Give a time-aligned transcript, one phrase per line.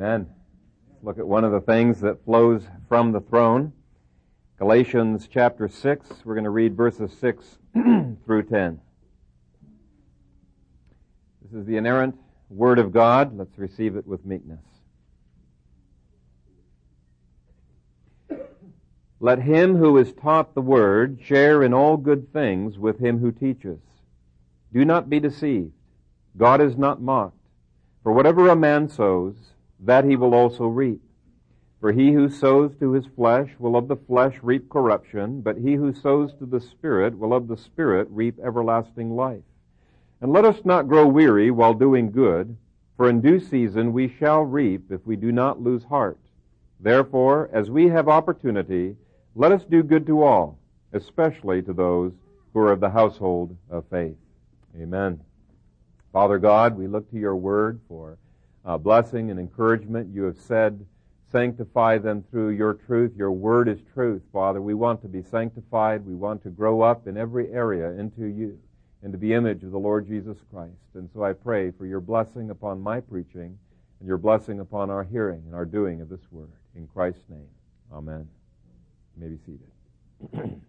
[0.00, 0.28] Amen.
[0.88, 3.74] Let's look at one of the things that flows from the throne.
[4.58, 6.08] Galatians chapter 6.
[6.24, 7.58] We're going to read verses 6
[8.24, 8.80] through 10.
[11.42, 12.16] This is the inerrant
[12.48, 13.36] Word of God.
[13.36, 14.64] Let's receive it with meekness.
[19.20, 23.32] Let him who is taught the Word share in all good things with him who
[23.32, 23.80] teaches.
[24.72, 25.72] Do not be deceived.
[26.38, 27.36] God is not mocked.
[28.02, 29.36] For whatever a man sows,
[29.82, 31.00] that he will also reap.
[31.80, 35.74] For he who sows to his flesh will of the flesh reap corruption, but he
[35.74, 39.42] who sows to the Spirit will of the Spirit reap everlasting life.
[40.20, 42.56] And let us not grow weary while doing good,
[42.98, 46.18] for in due season we shall reap if we do not lose heart.
[46.80, 48.96] Therefore, as we have opportunity,
[49.34, 50.58] let us do good to all,
[50.92, 52.12] especially to those
[52.52, 54.16] who are of the household of faith.
[54.78, 55.20] Amen.
[56.12, 58.18] Father God, we look to your word for
[58.70, 60.14] uh, blessing and encouragement.
[60.14, 60.86] You have said,
[61.32, 63.10] sanctify them through your truth.
[63.16, 64.62] Your word is truth, Father.
[64.62, 66.06] We want to be sanctified.
[66.06, 68.56] We want to grow up in every area into you,
[69.02, 70.76] into the image of the Lord Jesus Christ.
[70.94, 73.58] And so I pray for your blessing upon my preaching
[73.98, 76.52] and your blessing upon our hearing and our doing of this word.
[76.76, 77.48] In Christ's name,
[77.92, 78.28] amen.
[79.16, 80.60] You may be seated.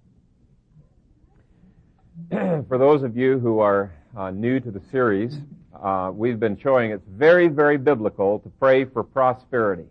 [2.68, 5.38] for those of you who are uh, new to the series,
[5.80, 9.86] uh, we've been showing it's very, very biblical to pray for prosperity.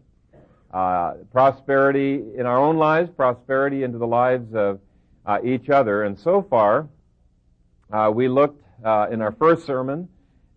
[0.73, 4.81] Uh, prosperity in our own lives, prosperity into the lives of
[5.27, 6.05] uh, each other.
[6.05, 6.89] And so far,
[7.93, 10.09] uh, we looked uh, in our first sermon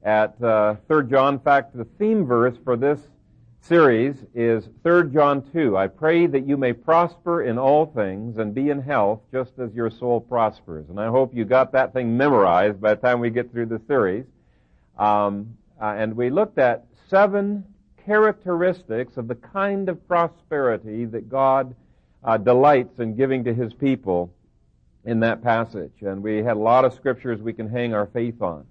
[0.04, 1.36] at uh, 3 John.
[1.36, 3.00] In fact, the theme verse for this
[3.62, 5.78] series is 3 John 2.
[5.78, 9.74] I pray that you may prosper in all things and be in health just as
[9.74, 10.90] your soul prospers.
[10.90, 13.82] And I hope you got that thing memorized by the time we get through the
[13.88, 14.26] series.
[14.98, 17.66] Um, uh, and we looked at seven
[18.06, 21.76] characteristics of the kind of prosperity that God
[22.24, 24.34] uh, delights in giving to His people
[25.06, 25.94] in that passage.
[26.02, 28.66] And we had a lot of scriptures we can hang our faith on.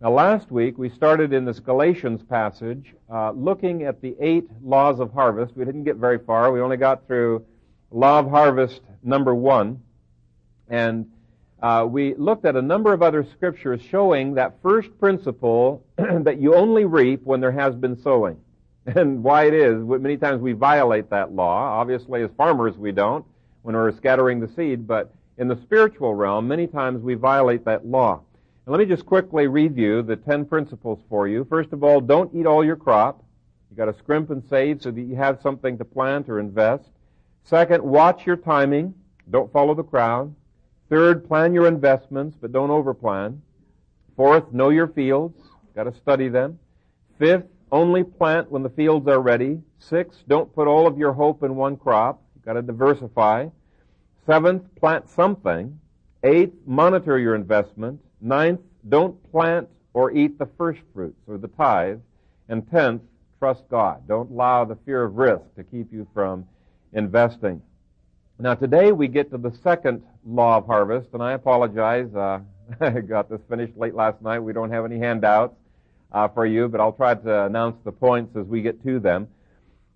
[0.00, 4.98] Now, last week we started in this Galatians passage uh, looking at the eight laws
[4.98, 5.54] of harvest.
[5.56, 6.50] We didn't get very far.
[6.50, 7.44] We only got through
[7.90, 9.82] law of harvest number one.
[10.68, 11.10] And
[11.62, 16.54] uh, we looked at a number of other scriptures showing that first principle that you
[16.54, 18.38] only reap when there has been sowing.
[18.86, 21.78] And why it is, many times we violate that law.
[21.78, 23.24] Obviously, as farmers, we don't
[23.62, 27.86] when we're scattering the seed, but in the spiritual realm, many times we violate that
[27.86, 28.20] law.
[28.64, 31.44] And let me just quickly review the ten principles for you.
[31.44, 33.22] First of all, don't eat all your crop.
[33.70, 36.88] You've got to scrimp and save so that you have something to plant or invest.
[37.44, 38.94] Second, watch your timing.
[39.30, 40.34] Don't follow the crowd.
[40.90, 43.38] Third, plan your investments, but don't overplan.
[44.16, 45.38] Fourth, know your fields.
[45.74, 46.58] Got to study them.
[47.16, 49.60] Fifth, only plant when the fields are ready.
[49.78, 52.20] Sixth, don't put all of your hope in one crop.
[52.34, 53.48] You've got to diversify.
[54.26, 55.78] Seventh, plant something.
[56.24, 58.00] Eighth, monitor your investment.
[58.20, 62.00] Ninth, don't plant or eat the first fruits or the tithe.
[62.48, 63.02] And tenth,
[63.38, 64.08] trust God.
[64.08, 66.46] Don't allow the fear of risk to keep you from
[66.92, 67.62] investing.
[68.40, 72.14] Now today we get to the second law of harvest, and I apologize.
[72.14, 72.40] Uh,
[72.80, 74.38] I got this finished late last night.
[74.38, 75.54] We don't have any handouts
[76.10, 79.28] uh, for you, but I'll try to announce the points as we get to them.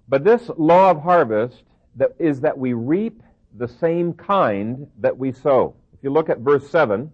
[0.09, 1.63] But this law of harvest
[1.97, 3.23] that is that we reap
[3.57, 5.75] the same kind that we sow.
[5.95, 7.09] If you look at verse 7, it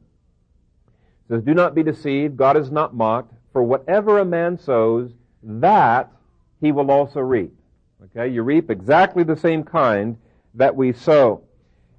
[1.28, 5.12] says, Do not be deceived, God is not mocked, for whatever a man sows,
[5.44, 6.10] that
[6.60, 7.54] he will also reap.
[8.06, 10.16] Okay, you reap exactly the same kind
[10.54, 11.42] that we sow.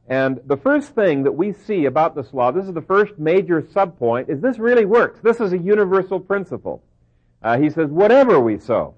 [0.07, 3.62] And the first thing that we see about this law, this is the first major
[3.62, 5.19] subpoint, is this really works.
[5.22, 6.84] This is a universal principle.
[7.41, 8.95] Uh, he says, whatever we sow.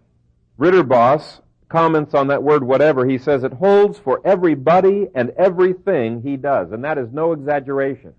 [0.59, 3.05] Ridderbos comments on that word whatever.
[3.05, 6.71] He says it holds for everybody and everything he does.
[6.71, 8.13] And that is no exaggeration.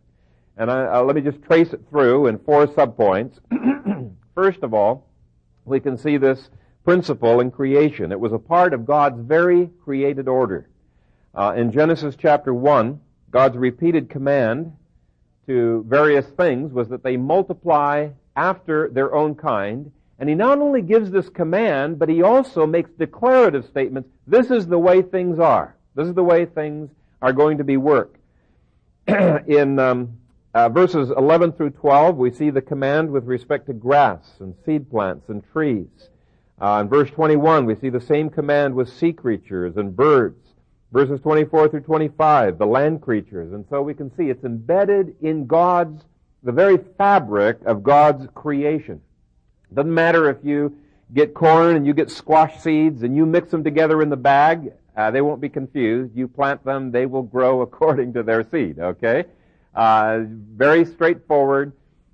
[0.57, 3.39] And I, uh, let me just trace it through in four subpoints.
[4.35, 5.09] First of all,
[5.65, 6.51] we can see this
[6.85, 8.13] principle in creation.
[8.13, 10.69] It was a part of God's very created order.
[11.35, 13.01] Uh, in Genesis chapter 1,
[13.31, 14.73] God's repeated command
[15.47, 19.91] to various things was that they multiply after their own kind.
[20.19, 24.09] And he not only gives this command, but he also makes declarative statements.
[24.29, 25.77] This is the way things are.
[25.97, 26.91] This is the way things
[27.21, 28.21] are going to be worked.
[29.09, 30.17] in um,
[30.55, 34.89] uh, verses 11 through 12, we see the command with respect to grass and seed
[34.89, 35.89] plants and trees.
[36.61, 40.44] Uh, in verse 21, we see the same command with sea creatures and birds
[40.95, 43.53] verses 24 through 25, the land creatures.
[43.53, 46.05] And so we can see it's embedded in God's,
[46.45, 49.01] the very fabric of God's creation.
[49.75, 50.79] Doesn't matter if you
[51.13, 54.73] get corn and you get squash seeds and you mix them together in the bag,
[54.97, 56.15] uh, they won't be confused.
[56.15, 59.25] You plant them, they will grow according to their seed, okay?
[59.75, 61.73] Uh, very straightforward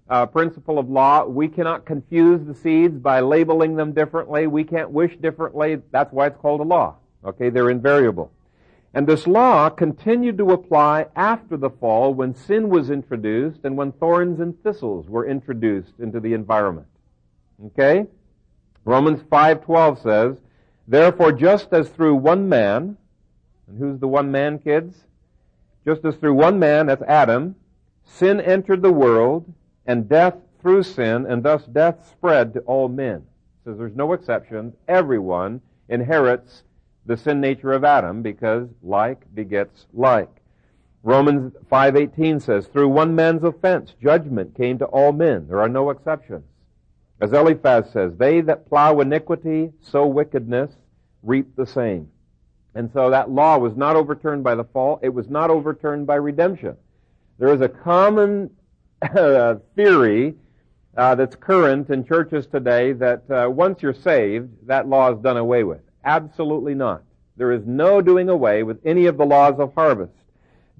[0.08, 1.26] uh, principle of law.
[1.26, 4.46] We cannot confuse the seeds by labeling them differently.
[4.46, 5.82] We can't wish differently.
[5.90, 6.96] That's why it's called a law.
[7.26, 8.32] Okay, they're invariable.
[8.92, 13.92] And this law continued to apply after the fall when sin was introduced and when
[13.92, 16.88] thorns and thistles were introduced into the environment.
[17.66, 18.08] Okay?
[18.84, 20.40] Romans 5:12 says,
[20.88, 22.96] "Therefore just as through one man,
[23.68, 25.06] and who's the one man, kids?
[25.84, 27.54] Just as through one man, that's Adam,
[28.02, 29.44] sin entered the world,
[29.86, 34.12] and death through sin, and thus death spread to all men." It says there's no
[34.14, 34.74] exceptions.
[34.88, 36.64] Everyone inherits
[37.06, 40.30] the sin nature of Adam because like begets like.
[41.02, 45.46] Romans 5:18 says, "Through one man's offense judgment came to all men.
[45.48, 46.44] There are no exceptions."
[47.20, 50.76] As Eliphaz says, "They that plow iniquity sow wickedness,
[51.22, 52.08] reap the same."
[52.74, 55.00] And so that law was not overturned by the fall.
[55.02, 56.76] It was not overturned by redemption.
[57.38, 58.50] There is a common
[59.02, 60.34] uh, theory
[60.96, 65.36] uh, that's current in churches today that uh, once you're saved, that law is done
[65.36, 65.80] away with.
[66.04, 67.02] Absolutely not.
[67.36, 70.12] There is no doing away with any of the laws of harvest.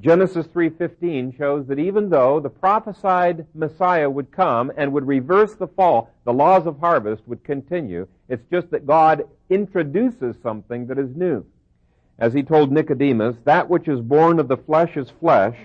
[0.01, 5.67] Genesis 3:15 shows that even though the prophesied Messiah would come and would reverse the
[5.67, 8.07] fall, the laws of harvest would continue.
[8.29, 11.45] It's just that God introduces something that is new.
[12.19, 15.59] As he told Nicodemus, that which is born of the flesh is flesh,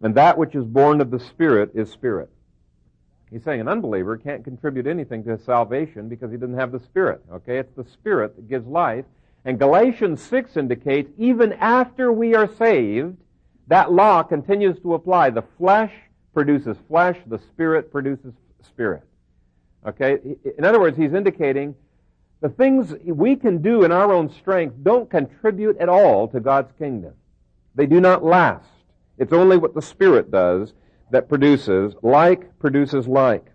[0.00, 2.30] and that which is born of the spirit is spirit.
[3.36, 6.80] He's saying an unbeliever can't contribute anything to his salvation because he doesn't have the
[6.80, 7.22] Spirit.
[7.30, 7.58] Okay?
[7.58, 9.04] It's the Spirit that gives life.
[9.44, 13.18] And Galatians 6 indicates even after we are saved,
[13.66, 15.28] that law continues to apply.
[15.28, 15.92] The flesh
[16.32, 19.02] produces flesh, the Spirit produces spirit.
[19.86, 20.16] Okay?
[20.56, 21.74] In other words, he's indicating
[22.40, 26.72] the things we can do in our own strength don't contribute at all to God's
[26.78, 27.12] kingdom.
[27.74, 28.64] They do not last.
[29.18, 30.72] It's only what the Spirit does
[31.10, 33.46] that produces, like produces like.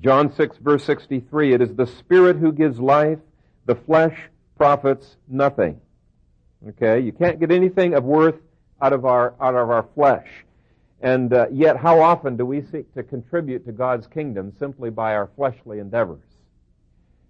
[0.00, 3.18] John 6 verse 63, it is the Spirit who gives life,
[3.66, 4.16] the flesh
[4.56, 5.80] profits nothing.
[6.68, 8.36] Okay, you can't get anything of worth
[8.80, 10.26] out of our, out of our flesh.
[11.00, 15.14] And uh, yet, how often do we seek to contribute to God's kingdom simply by
[15.14, 16.24] our fleshly endeavors?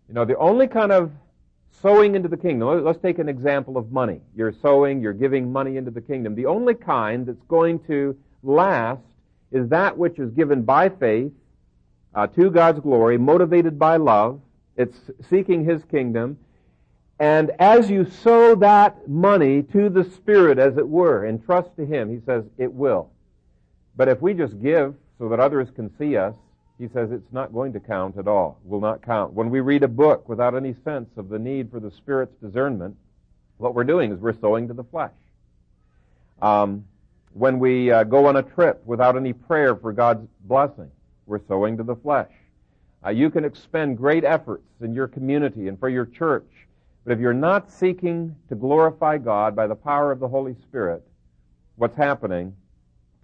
[0.08, 1.12] You know, the only kind of
[1.82, 4.20] sowing into the kingdom, let's take an example of money.
[4.34, 6.34] You're sowing, you're giving money into the kingdom.
[6.34, 9.02] The only kind that's going to last
[9.50, 11.32] is that which is given by faith
[12.14, 14.40] uh, to God's glory, motivated by love.
[14.76, 14.98] It's
[15.28, 16.38] seeking His kingdom.
[17.20, 21.86] And as you sow that money to the Spirit, as it were, and trust to
[21.86, 23.10] Him, He says it will.
[23.96, 26.34] But if we just give so that others can see us,
[26.78, 28.60] He says it's not going to count at all.
[28.64, 29.32] Will not count.
[29.32, 32.96] When we read a book without any sense of the need for the Spirit's discernment,
[33.56, 35.10] what we're doing is we're sowing to the flesh.
[36.40, 36.84] Um,
[37.38, 40.90] when we uh, go on a trip without any prayer for God's blessing,
[41.26, 42.32] we're sowing to the flesh.
[43.06, 46.50] Uh, you can expend great efforts in your community and for your church,
[47.04, 51.06] but if you're not seeking to glorify God by the power of the Holy Spirit,
[51.76, 52.56] what's happening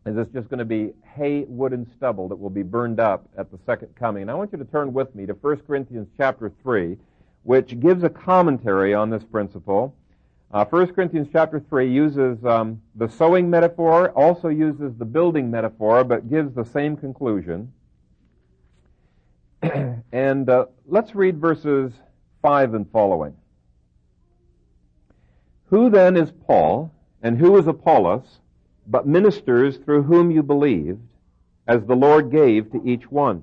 [0.06, 3.26] is it's just going to be hay, wood, and stubble that will be burned up
[3.36, 4.22] at the second coming.
[4.22, 6.96] And I want you to turn with me to 1 Corinthians chapter 3,
[7.42, 9.96] which gives a commentary on this principle.
[10.52, 16.04] Uh, 1 Corinthians chapter 3 uses um, the sowing metaphor, also uses the building metaphor,
[16.04, 17.72] but gives the same conclusion.
[20.12, 21.92] and uh, let's read verses
[22.42, 23.34] 5 and following.
[25.70, 28.38] Who then is Paul, and who is Apollos,
[28.86, 31.00] but ministers through whom you believed,
[31.66, 33.42] as the Lord gave to each one?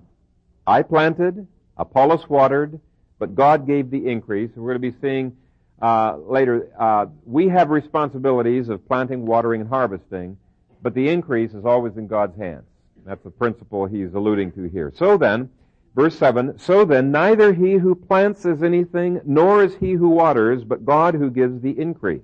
[0.67, 2.79] I planted, Apollos watered,
[3.17, 4.51] but God gave the increase.
[4.55, 5.35] We're going to be seeing
[5.81, 10.37] uh, later, uh, we have responsibilities of planting, watering, and harvesting,
[10.81, 12.65] but the increase is always in God's hands.
[13.05, 14.93] That's the principle he's alluding to here.
[14.95, 15.49] So then,
[15.95, 20.63] verse 7, so then neither he who plants is anything, nor is he who waters,
[20.63, 22.21] but God who gives the increase.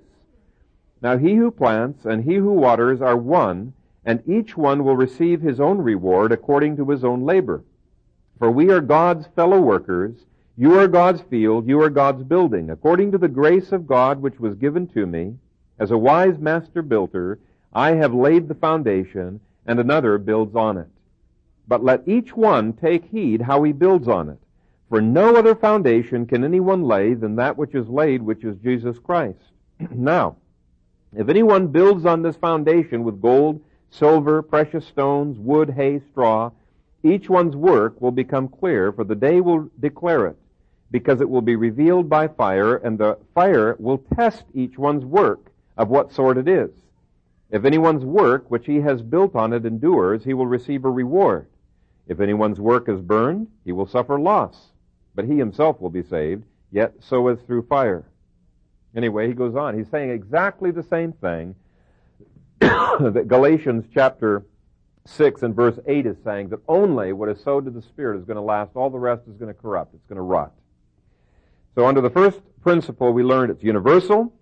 [1.02, 3.72] Now he who plants and he who waters are one,
[4.04, 7.64] and each one will receive his own reward according to his own labor.
[8.38, 10.14] For we are God's fellow workers,
[10.60, 12.70] you are God's field, you are God's building.
[12.70, 15.36] According to the grace of God which was given to me,
[15.78, 17.38] as a wise master builder,
[17.72, 20.88] I have laid the foundation, and another builds on it.
[21.68, 24.38] But let each one take heed how he builds on it.
[24.88, 28.98] For no other foundation can anyone lay than that which is laid, which is Jesus
[28.98, 29.38] Christ.
[29.92, 30.38] now,
[31.16, 33.60] if anyone builds on this foundation with gold,
[33.90, 36.50] silver, precious stones, wood, hay, straw,
[37.04, 40.36] each one's work will become clear, for the day will declare it
[40.90, 45.50] because it will be revealed by fire, and the fire will test each one's work
[45.76, 46.70] of what sort it is.
[47.50, 51.46] If anyone's work which he has built on it endures, he will receive a reward.
[52.06, 54.72] If anyone's work is burned, he will suffer loss,
[55.14, 58.04] but he himself will be saved, yet so as through fire.
[58.96, 59.76] Anyway, he goes on.
[59.76, 61.54] He's saying exactly the same thing
[62.60, 64.44] that Galatians chapter
[65.04, 68.24] 6 and verse 8 is saying that only what is sowed to the Spirit is
[68.24, 68.70] going to last.
[68.74, 69.94] All the rest is going to corrupt.
[69.94, 70.52] It's going to rot.
[71.74, 74.32] So under the first principle, we learned it's universal.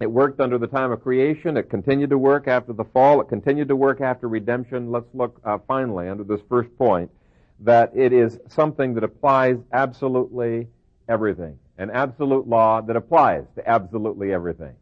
[0.00, 1.56] It worked under the time of creation.
[1.56, 3.20] It continued to work after the fall.
[3.20, 4.90] It continued to work after redemption.
[4.90, 7.10] Let's look uh, finally under this first point
[7.60, 10.68] that it is something that applies absolutely
[11.08, 11.58] everything.
[11.78, 14.74] An absolute law that applies to absolutely everything.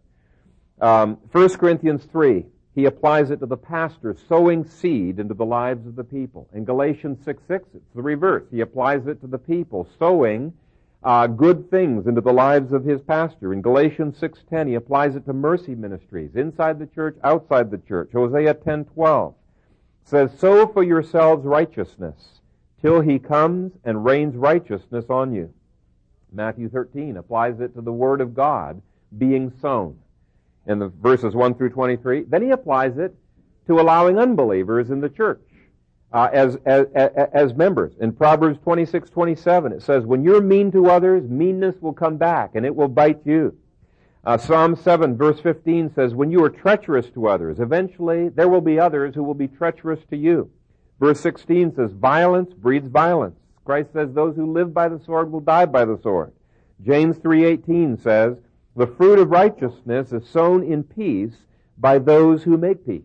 [0.80, 5.86] Um, 1 Corinthians 3, he applies it to the pastor sowing seed into the lives
[5.86, 6.48] of the people.
[6.54, 8.44] In Galatians 6, 6, it's the reverse.
[8.50, 10.54] He applies it to the people sowing
[11.02, 13.52] uh, good things into the lives of his pastor.
[13.52, 18.10] In Galatians 6:10, he applies it to mercy ministries inside the church, outside the church.
[18.12, 19.34] Hosea 10:12
[20.04, 22.40] says, "Sow for yourselves righteousness
[22.82, 25.50] till he comes and rains righteousness on you."
[26.32, 28.80] Matthew 13 applies it to the word of God
[29.16, 29.96] being sown.
[30.66, 33.14] In the verses 1 through 23, then he applies it
[33.66, 35.49] to allowing unbelievers in the church
[36.12, 37.92] uh, as, as, as members.
[38.00, 42.54] In Proverbs 26, 27, it says, when you're mean to others, meanness will come back
[42.54, 43.56] and it will bite you.
[44.22, 48.60] Uh, Psalm 7 verse 15 says, when you are treacherous to others, eventually there will
[48.60, 50.50] be others who will be treacherous to you.
[50.98, 53.36] Verse 16 says, violence breeds violence.
[53.64, 56.32] Christ says, those who live by the sword will die by the sword.
[56.84, 58.36] James 3.18 says,
[58.76, 61.34] the fruit of righteousness is sown in peace
[61.78, 63.02] by those who make peace.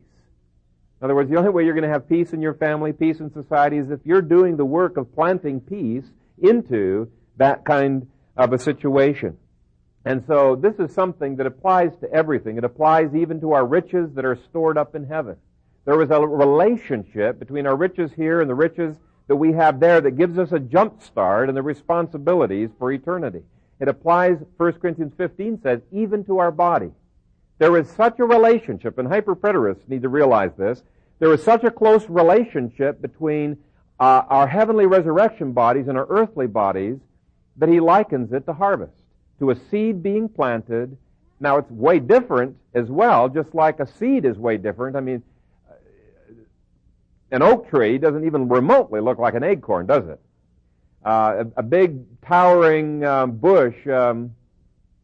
[1.02, 3.20] In other words, the only way you're going to have peace in your family, peace
[3.20, 6.06] in society, is if you're doing the work of planting peace
[6.42, 9.38] into that kind of a situation.
[10.06, 12.58] And so this is something that applies to everything.
[12.58, 15.36] It applies even to our riches that are stored up in heaven.
[15.86, 18.98] There is a relationship between our riches here and the riches
[19.28, 23.42] that we have there that gives us a jump start in the responsibilities for eternity.
[23.80, 26.92] It applies, 1 Corinthians 15 says, even to our body.
[27.58, 30.84] There is such a relationship, and hyperpreterists need to realize this.
[31.20, 33.58] There is such a close relationship between
[34.00, 36.98] uh, our heavenly resurrection bodies and our earthly bodies
[37.58, 38.96] that he likens it to harvest,
[39.40, 40.98] to a seed being planted.
[41.40, 44.98] Now it's way different as well, just like a seed is way different.
[44.98, 45.24] I mean,
[47.32, 50.20] an oak tree doesn't even remotely look like an acorn, does it?
[51.06, 54.34] Uh, a, a, big towering um, bush um,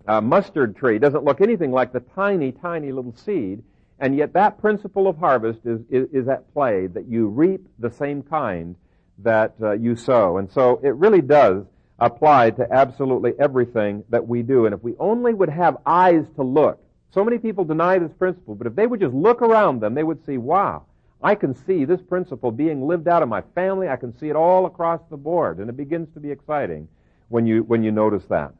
[0.08, 3.63] uh, mustard tree doesn't look anything like the tiny, tiny little seed,
[4.00, 7.91] and yet that principle of harvest is, is, is at play, that you reap the
[7.91, 8.75] same kind
[9.20, 10.38] that uh, you sow.
[10.38, 11.65] And so it really does
[12.00, 14.65] apply to absolutely everything that we do.
[14.65, 18.55] And if we only would have eyes to look, so many people deny this principle,
[18.55, 20.86] but if they would just look around them, they would see, wow,
[21.22, 23.88] I can see this principle being lived out in my family.
[23.88, 25.60] I can see it all across the board.
[25.60, 26.88] And it begins to be exciting
[27.29, 28.53] when you, when you notice that.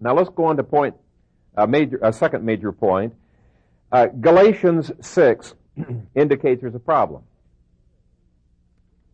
[0.00, 0.94] Now let's go on to point,
[1.56, 3.14] a, major, a second major point.
[3.92, 5.54] Uh, Galatians 6
[6.14, 7.22] indicates there's a problem.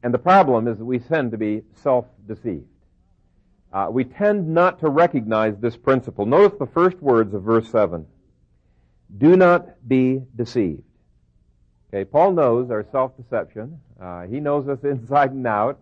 [0.02, 2.66] And the problem is that we tend to be self-deceived.
[3.72, 6.26] Uh, we tend not to recognize this principle.
[6.26, 8.06] Notice the first words of verse 7.
[9.18, 10.82] Do not be deceived.
[11.88, 13.80] Okay, Paul knows our self-deception.
[14.00, 15.80] Uh, he knows us inside and out.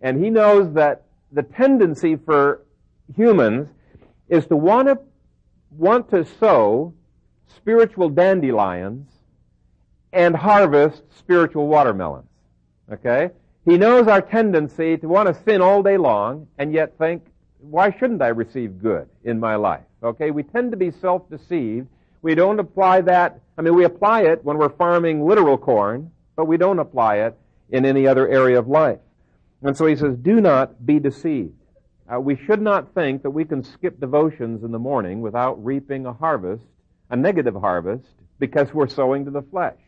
[0.00, 2.62] And he knows that the tendency for
[3.16, 3.68] humans
[4.32, 4.98] is to want to,
[5.76, 6.94] want to sow
[7.54, 9.06] spiritual dandelions
[10.10, 12.30] and harvest spiritual watermelons.
[12.90, 13.28] Okay?
[13.66, 17.26] He knows our tendency to want to sin all day long and yet think,
[17.60, 19.84] why shouldn't I receive good in my life?
[20.02, 20.30] Okay?
[20.30, 21.86] We tend to be self-deceived.
[22.22, 26.46] We don't apply that, I mean, we apply it when we're farming literal corn, but
[26.46, 27.36] we don't apply it
[27.68, 28.98] in any other area of life.
[29.60, 31.52] And so he says, do not be deceived.
[32.10, 36.06] Uh, we should not think that we can skip devotions in the morning without reaping
[36.06, 36.64] a harvest,
[37.10, 39.78] a negative harvest, because we're sowing to the flesh.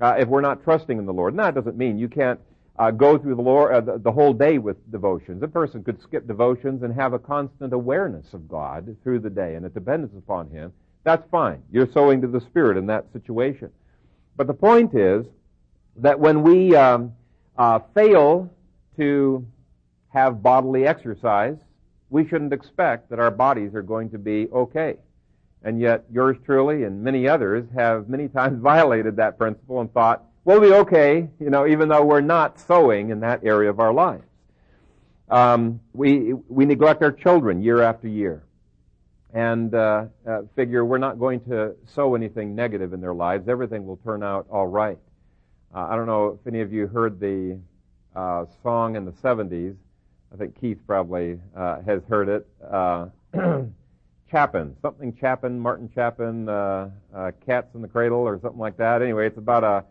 [0.00, 1.36] Uh, if we're not trusting in the Lord.
[1.36, 2.40] That doesn't mean you can't
[2.78, 5.42] uh, go through the, Lord, uh, the, the, whole day with devotions.
[5.42, 9.54] A person could skip devotions and have a constant awareness of God through the day
[9.54, 10.72] and a dependence upon Him.
[11.04, 11.62] That's fine.
[11.70, 13.70] You're sowing to the Spirit in that situation.
[14.36, 15.26] But the point is
[15.98, 17.12] that when we um,
[17.56, 18.50] uh, fail
[18.96, 19.46] to
[20.14, 21.56] have bodily exercise,
[22.08, 24.96] we shouldn't expect that our bodies are going to be okay.
[25.64, 30.24] And yet, yours truly and many others have many times violated that principle and thought,
[30.44, 33.92] we'll be okay, you know, even though we're not sowing in that area of our
[33.92, 34.24] lives.
[35.28, 38.44] Um, we, we neglect our children year after year
[39.32, 43.48] and uh, uh, figure we're not going to sow anything negative in their lives.
[43.48, 44.98] Everything will turn out all right.
[45.74, 47.58] Uh, I don't know if any of you heard the
[48.14, 49.74] uh, song in the 70s.
[50.34, 52.46] I think Keith probably uh, has heard it.
[52.68, 53.06] Uh,
[54.30, 56.46] Chapin, something Chapin, Martin Chapin,
[57.46, 59.00] Cats in the Cradle or something like that.
[59.00, 59.84] Anyway, it's about a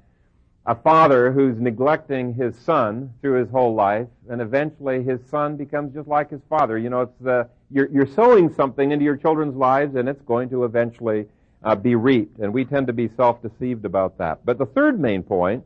[0.66, 5.94] a father who's neglecting his son through his whole life, and eventually his son becomes
[5.94, 6.78] just like his father.
[6.78, 10.50] You know, it's the you're, you're sowing something into your children's lives, and it's going
[10.50, 11.26] to eventually
[11.64, 12.40] uh, be reaped.
[12.40, 14.46] And we tend to be self-deceived about that.
[14.46, 15.66] But the third main point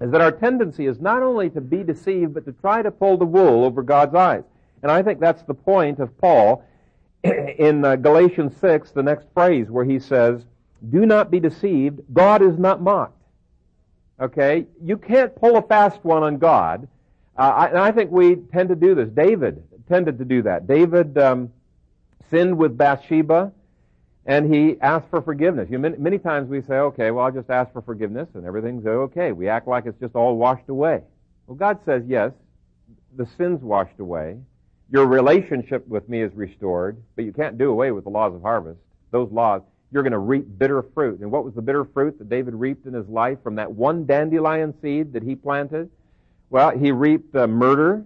[0.00, 3.16] is that our tendency is not only to be deceived, but to try to pull
[3.16, 4.42] the wool over God's eyes.
[4.82, 6.64] And I think that's the point of Paul
[7.24, 10.44] in uh, Galatians 6, the next phrase, where he says,
[10.90, 12.00] Do not be deceived.
[12.12, 13.16] God is not mocked.
[14.20, 14.66] Okay?
[14.82, 16.88] You can't pull a fast one on God.
[17.36, 19.08] Uh, I, and I think we tend to do this.
[19.08, 20.66] David tended to do that.
[20.66, 21.52] David um,
[22.30, 23.52] sinned with Bathsheba,
[24.26, 25.68] and he asked for forgiveness.
[25.70, 28.86] You, many, many times we say, okay, well, I'll just ask for forgiveness, and everything's
[28.86, 29.32] okay.
[29.32, 31.02] We act like it's just all washed away.
[31.46, 32.32] Well, God says, yes,
[33.16, 34.38] the sin's washed away.
[34.90, 38.42] Your relationship with me is restored, but you can't do away with the laws of
[38.42, 38.78] harvest.
[39.10, 39.62] Those laws,
[39.92, 41.20] you're going to reap bitter fruit.
[41.20, 44.06] And what was the bitter fruit that David reaped in his life from that one
[44.06, 45.90] dandelion seed that he planted?
[46.50, 48.04] Well, he reaped uh, murder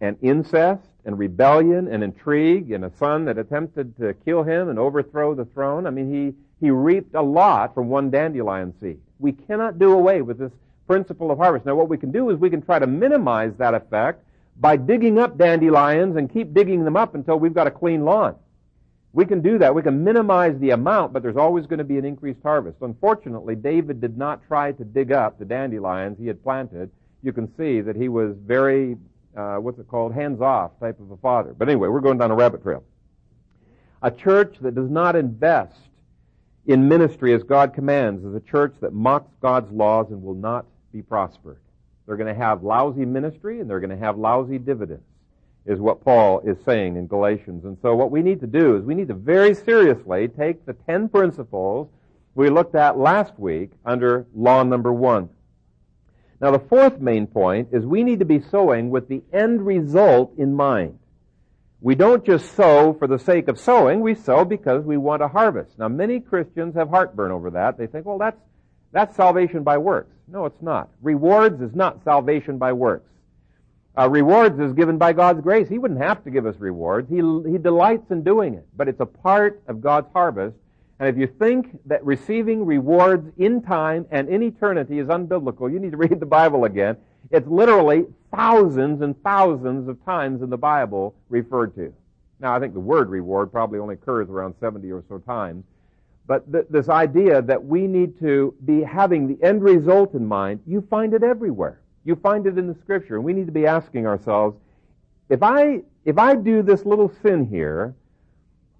[0.00, 4.78] and incest and rebellion and intrigue and a son that attempted to kill him and
[4.78, 5.86] overthrow the throne.
[5.86, 6.34] I mean, he,
[6.64, 8.98] he reaped a lot from one dandelion seed.
[9.18, 10.52] We cannot do away with this
[10.86, 11.66] principle of harvest.
[11.66, 14.24] Now, what we can do is we can try to minimize that effect
[14.58, 18.36] by digging up dandelions and keep digging them up until we've got a clean lawn.
[19.12, 19.74] We can do that.
[19.74, 22.78] We can minimize the amount, but there's always going to be an increased harvest.
[22.80, 26.90] Unfortunately, David did not try to dig up the dandelions he had planted.
[27.22, 28.96] You can see that he was very,
[29.36, 31.54] uh, what's it called, hands-off type of a father.
[31.56, 32.84] But anyway, we're going down a rabbit trail.
[34.02, 35.78] A church that does not invest
[36.66, 40.66] in ministry as God commands is a church that mocks God's laws and will not
[40.92, 41.58] be prospered.
[42.06, 45.02] They're going to have lousy ministry and they're going to have lousy dividends
[45.66, 47.64] is what Paul is saying in Galatians.
[47.64, 50.74] And so what we need to do is we need to very seriously take the
[50.74, 51.88] ten principles
[52.34, 55.28] we looked at last week under law number one.
[56.40, 60.34] Now the fourth main point is we need to be sowing with the end result
[60.36, 60.98] in mind.
[61.80, 65.28] We don't just sow for the sake of sowing, we sow because we want a
[65.28, 65.78] harvest.
[65.78, 67.78] Now many Christians have heartburn over that.
[67.78, 68.40] They think, well that's,
[68.92, 70.14] that's salvation by works.
[70.26, 70.88] No, it's not.
[71.02, 73.08] Rewards is not salvation by works.
[73.96, 75.68] Uh, rewards is given by God's grace.
[75.68, 77.08] He wouldn't have to give us rewards.
[77.08, 78.66] He, he delights in doing it.
[78.76, 80.56] But it's a part of God's harvest.
[81.00, 85.78] And if you think that receiving rewards in time and in eternity is unbiblical, you
[85.78, 86.96] need to read the Bible again.
[87.30, 91.92] It's literally thousands and thousands of times in the Bible referred to.
[92.40, 95.64] Now, I think the word reward probably only occurs around 70 or so times.
[96.26, 100.60] But th- this idea that we need to be having the end result in mind,
[100.66, 101.80] you find it everywhere.
[102.04, 103.16] You find it in the scripture.
[103.16, 104.56] And we need to be asking ourselves,
[105.28, 107.94] if I, if I do this little sin here,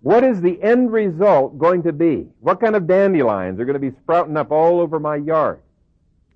[0.04, 2.26] what is the end result going to be?
[2.40, 5.62] What kind of dandelions are going to be sprouting up all over my yard?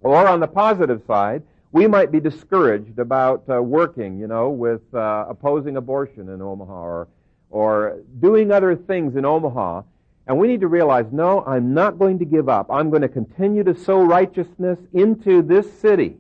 [0.00, 4.81] Or on the positive side, we might be discouraged about uh, working, you know, with
[4.94, 7.09] uh, opposing abortion in Omaha or,
[7.50, 9.83] or doing other things in Omaha.
[10.26, 12.70] And we need to realize, no, I'm not going to give up.
[12.70, 16.16] I'm going to continue to sow righteousness into this city.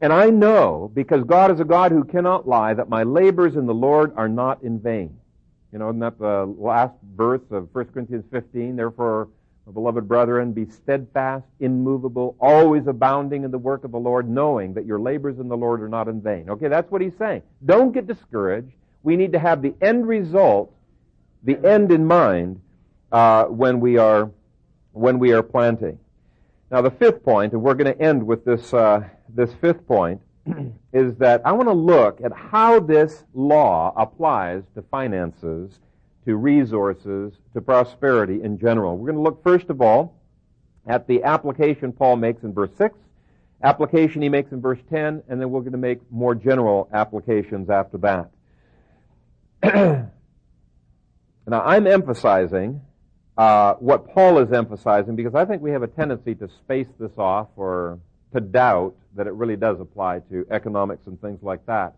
[0.00, 3.66] And I know, because God is a God who cannot lie, that my labors in
[3.66, 5.18] the Lord are not in vain.
[5.72, 8.76] You know, isn't that the last verse of 1 Corinthians 15?
[8.76, 9.28] Therefore,
[9.72, 14.84] beloved brethren, be steadfast, immovable, always abounding in the work of the Lord, knowing that
[14.84, 16.50] your labors in the Lord are not in vain.
[16.50, 17.42] Okay, that's what he's saying.
[17.64, 18.72] Don't get discouraged.
[19.02, 20.74] We need to have the end result,
[21.42, 22.60] the end in mind,
[23.10, 24.30] uh, when we are
[24.92, 25.98] when we are planting.
[26.70, 30.20] Now, the fifth point, and we're going to end with this, uh, this fifth point,
[30.92, 35.78] is that I want to look at how this law applies to finances,
[36.26, 38.96] to resources, to prosperity in general.
[38.96, 40.16] We're going to look, first of all,
[40.86, 42.96] at the application Paul makes in verse 6,
[43.62, 47.70] application he makes in verse 10, and then we're going to make more general applications
[47.70, 48.30] after that.
[51.46, 52.80] now, I'm emphasizing
[53.38, 57.16] uh, what Paul is emphasizing because I think we have a tendency to space this
[57.16, 57.98] off or
[58.34, 61.94] to doubt that it really does apply to economics and things like that.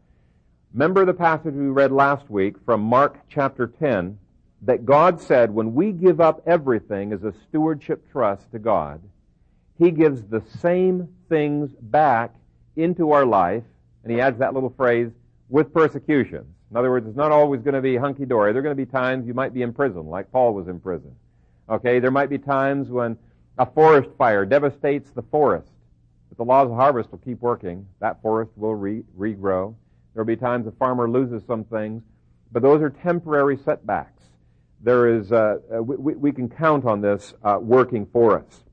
[0.72, 4.18] Remember the passage we read last week from Mark chapter 10
[4.62, 9.00] that God said when we give up everything as a stewardship trust to God,
[9.78, 12.34] He gives the same things back
[12.76, 13.62] into our life,
[14.02, 15.10] and He adds that little phrase,
[15.48, 16.46] with persecutions.
[16.70, 18.52] In other words, it's not always going to be hunky-dory.
[18.52, 20.80] There are going to be times you might be in prison, like Paul was in
[20.80, 21.14] prison.
[21.68, 23.16] Okay, there might be times when
[23.58, 25.68] a forest fire devastates the forest.
[26.36, 27.86] But the laws of harvest will keep working.
[28.00, 29.74] That forest will re- regrow.
[30.14, 32.02] There will be times a farmer loses some things,
[32.50, 34.22] but those are temporary setbacks.
[34.80, 38.64] There is, uh, uh, we, we, can count on this uh, working for us.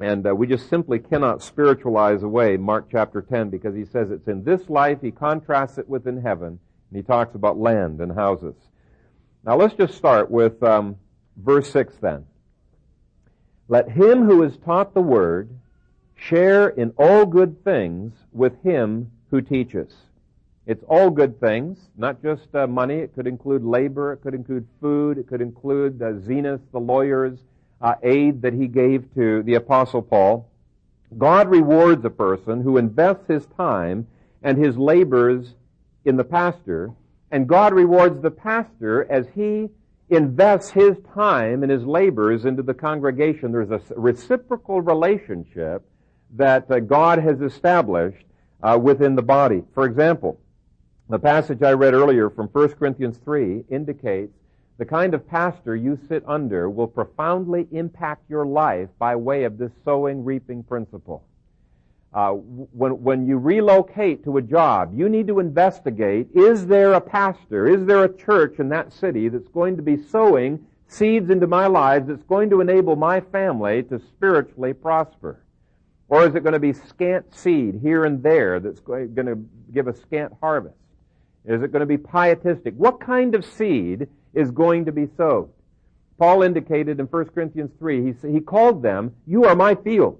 [0.00, 4.26] And uh, we just simply cannot spiritualize away Mark chapter 10 because he says it's
[4.26, 8.12] in this life, he contrasts it with in heaven, and he talks about land and
[8.12, 8.56] houses.
[9.44, 10.96] Now let's just start with um,
[11.36, 12.26] verse 6 then.
[13.68, 15.48] Let him who is taught the word
[16.18, 19.92] share in all good things with him who teaches.
[20.66, 22.96] It's all good things, not just uh, money.
[22.96, 24.12] It could include labor.
[24.12, 25.16] It could include food.
[25.16, 27.38] It could include uh, Zenas, the lawyer's
[27.80, 30.50] uh, aid that he gave to the apostle Paul.
[31.16, 34.06] God rewards a person who invests his time
[34.42, 35.54] and his labors
[36.04, 36.90] in the pastor,
[37.30, 39.70] and God rewards the pastor as he
[40.10, 43.52] invests his time and his labors into the congregation.
[43.52, 45.82] There's a reciprocal relationship
[46.36, 48.24] that uh, God has established
[48.62, 49.62] uh, within the body.
[49.74, 50.38] For example,
[51.08, 54.34] the passage I read earlier from 1 Corinthians 3 indicates
[54.76, 59.58] the kind of pastor you sit under will profoundly impact your life by way of
[59.58, 61.24] this sowing reaping principle.
[62.12, 67.00] Uh, when, when you relocate to a job, you need to investigate, is there a
[67.00, 71.46] pastor, is there a church in that city that's going to be sowing seeds into
[71.46, 75.40] my lives that's going to enable my family to spiritually prosper?
[76.08, 79.88] Or is it going to be scant seed here and there that's going to give
[79.88, 80.76] a scant harvest?
[81.44, 82.74] Is it going to be pietistic?
[82.76, 85.50] What kind of seed is going to be sowed?
[86.18, 90.18] Paul indicated in 1 Corinthians 3, he, he called them, you are my field.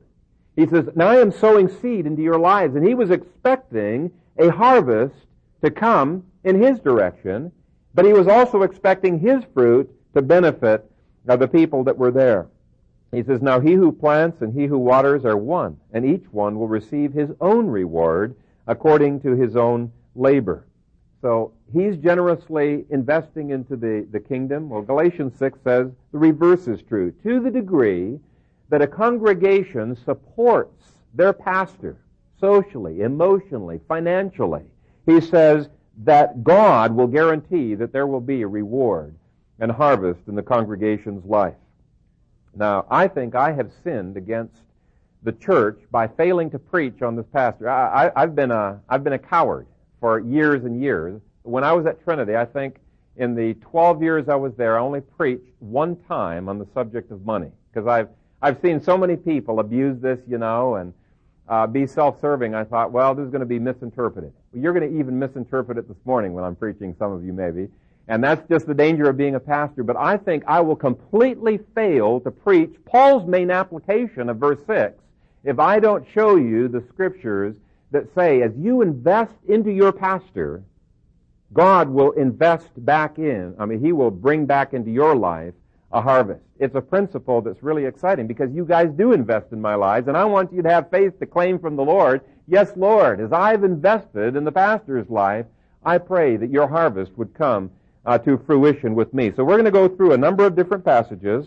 [0.57, 2.77] He says, now I am sowing seed into your lives.
[2.77, 5.17] And he was expecting a harvest
[5.63, 7.51] to come in his direction,
[7.95, 10.89] but he was also expecting his fruit to benefit
[11.25, 12.47] the people that were there.
[13.11, 16.59] He says, now he who plants and he who waters are one, and each one
[16.59, 18.35] will receive his own reward
[18.67, 20.67] according to his own labor.
[21.23, 24.69] So he's generously investing into the, the kingdom.
[24.69, 27.13] Well, Galatians 6 says the reverse is true.
[27.23, 28.21] To the degree
[28.69, 31.97] that a congregation supports their pastor
[32.39, 34.65] socially, emotionally, financially,
[35.07, 35.69] he says
[36.05, 39.15] that God will guarantee that there will be a reward
[39.59, 41.55] and harvest in the congregation's life.
[42.59, 44.57] Now, I think I have sinned against
[45.23, 47.69] the church by failing to preach on this pastor.
[47.71, 49.67] I, have been a, I've been a coward
[50.01, 51.21] for years and years.
[51.43, 52.79] When I was at Trinity, I think
[53.17, 57.13] in the 12 years I was there, I only preached one time on the subject
[57.13, 58.09] of money because I've
[58.41, 60.95] I've seen so many people abuse this, you know, and
[61.49, 62.55] uh, be self-serving.
[62.55, 64.33] I thought, well, this is going to be misinterpreted.
[64.53, 66.95] Well, you're going to even misinterpret it this morning when I'm preaching.
[67.01, 67.69] Some of you maybe.
[68.09, 69.85] And that's just the danger of being a pastor.
[69.85, 74.95] But I think I will completely fail to preach Paul's main application of verse 6
[75.45, 77.57] if I don't show you the scriptures
[77.91, 80.63] that say, as you invest into your pastor,
[81.53, 85.55] God will invest back in, I mean, He will bring back into your life
[85.91, 86.45] a harvest.
[86.59, 90.17] It's a principle that's really exciting because you guys do invest in my lives and
[90.17, 93.65] I want you to have faith to claim from the Lord, yes, Lord, as I've
[93.65, 95.47] invested in the pastor's life,
[95.83, 97.71] I pray that your harvest would come
[98.09, 99.31] uh, to fruition with me.
[99.37, 101.47] So we're going to go through a number of different passages.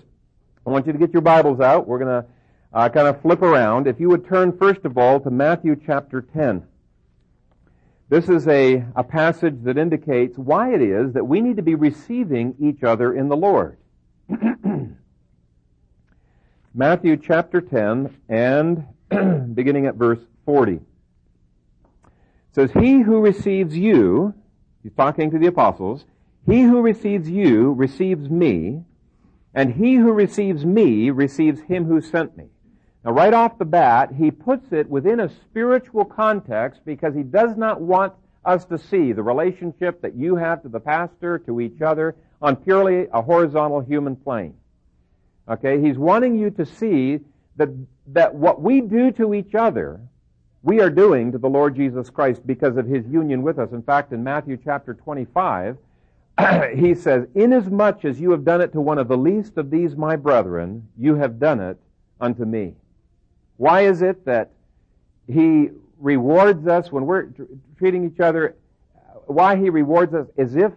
[0.66, 1.88] I want you to get your Bibles out.
[1.88, 2.30] We're going to
[2.72, 3.88] uh, kind of flip around.
[3.88, 6.62] If you would turn first of all to Matthew chapter 10.
[8.10, 11.74] This is a, a passage that indicates why it is that we need to be
[11.74, 13.78] receiving each other in the Lord.
[16.76, 18.86] Matthew chapter 10 and
[19.56, 20.74] beginning at verse 40.
[20.74, 20.82] It
[22.52, 24.36] says, He who receives you,
[24.84, 26.06] he's talking to the apostles,
[26.46, 28.84] he who receives you receives me,
[29.54, 32.46] and he who receives me receives him who sent me.
[33.04, 37.58] Now, right off the bat, he puts it within a spiritual context because he does
[37.58, 38.14] not want
[38.46, 42.56] us to see the relationship that you have to the pastor, to each other, on
[42.56, 44.56] purely a horizontal human plane.
[45.50, 47.20] Okay, he's wanting you to see
[47.58, 47.70] that,
[48.08, 50.00] that what we do to each other,
[50.64, 53.72] we are doing to the Lord Jesus Christ because of his union with us.
[53.72, 55.78] In fact, in Matthew chapter 25,
[56.76, 59.96] he says, Inasmuch as you have done it to one of the least of these
[59.96, 61.78] my brethren, you have done it
[62.20, 62.74] unto me.
[63.58, 64.52] Why is it that
[65.28, 67.30] he rewards us when we're
[67.78, 68.56] treating each other?
[69.26, 70.72] Why he rewards us as if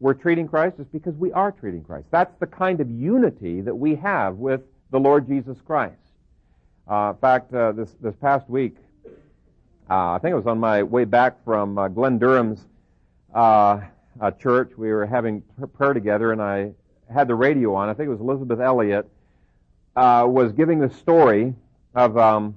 [0.00, 2.06] we're treating Christ is because we are treating Christ.
[2.10, 5.96] That's the kind of unity that we have with the Lord Jesus Christ.
[6.88, 8.76] Uh, in fact, uh, this this past week,
[9.90, 12.64] uh, I think it was on my way back from uh, Glen Durham's
[14.20, 14.72] uh, church.
[14.76, 15.42] We were having
[15.76, 16.72] prayer together, and I
[17.12, 17.88] had the radio on.
[17.88, 19.08] I think it was Elisabeth Elliot
[19.96, 21.54] uh, was giving the story
[21.94, 22.54] of um,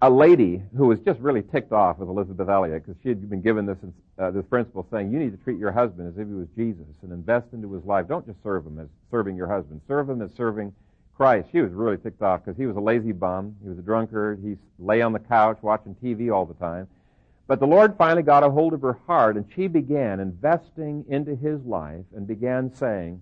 [0.00, 3.40] a lady who was just really ticked off with Elisabeth Elliot because she had been
[3.40, 3.78] given this
[4.18, 6.86] uh, this principle saying you need to treat your husband as if he was Jesus
[7.02, 8.08] and invest into his life.
[8.08, 9.80] Don't just serve him as serving your husband.
[9.86, 10.74] Serve him as serving
[11.16, 11.48] Christ.
[11.52, 13.54] She was really ticked off because he was a lazy bum.
[13.62, 14.40] He was a drunkard.
[14.42, 16.88] He lay on the couch watching TV all the time.
[17.52, 21.36] But the Lord finally got a hold of her heart and she began investing into
[21.36, 23.20] his life and began saying,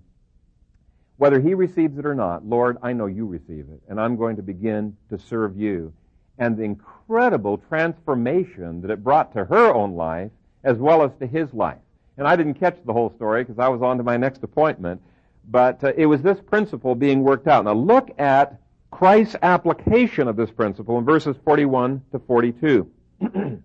[1.16, 4.37] whether he receives it or not, Lord, I know you receive it and I'm going
[4.37, 5.93] to begin to serve you.
[6.38, 10.31] And the incredible transformation that it brought to her own life
[10.62, 11.83] as well as to his life.
[12.16, 15.03] And I didn't catch the whole story because I was on to my next appointment.
[15.51, 17.64] But uh, it was this principle being worked out.
[17.64, 18.61] Now look at
[18.93, 22.88] Christ's application of this principle in verses 41 to 42.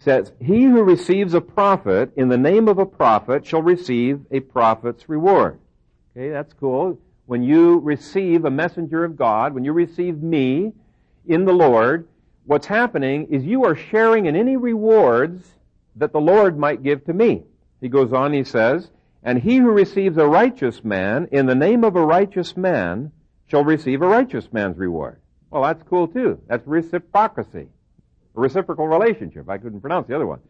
[0.00, 4.40] says, He who receives a prophet in the name of a prophet shall receive a
[4.40, 5.60] prophet's reward.
[6.16, 6.98] Okay, that's cool.
[7.26, 10.72] When you receive a messenger of God, when you receive me
[11.26, 12.08] in the Lord,
[12.44, 15.54] what's happening is you are sharing in any rewards
[15.96, 17.44] that the Lord might give to me.
[17.80, 18.90] He goes on, he says,
[19.22, 23.12] and he who receives a righteous man in the name of a righteous man
[23.46, 25.20] shall receive a righteous man's reward.
[25.50, 26.40] Well, that's cool too.
[26.46, 27.68] That's reciprocity.
[28.36, 29.48] A reciprocal relationship.
[29.48, 30.40] I couldn't pronounce the other one.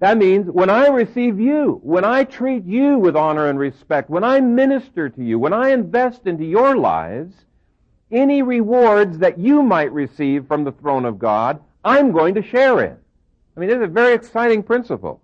[0.00, 4.24] That means when I receive you, when I treat you with honor and respect, when
[4.24, 7.34] I minister to you, when I invest into your lives,
[8.10, 12.82] any rewards that you might receive from the throne of God, I'm going to share
[12.82, 12.96] in.
[13.56, 15.20] I mean, this is a very exciting principle.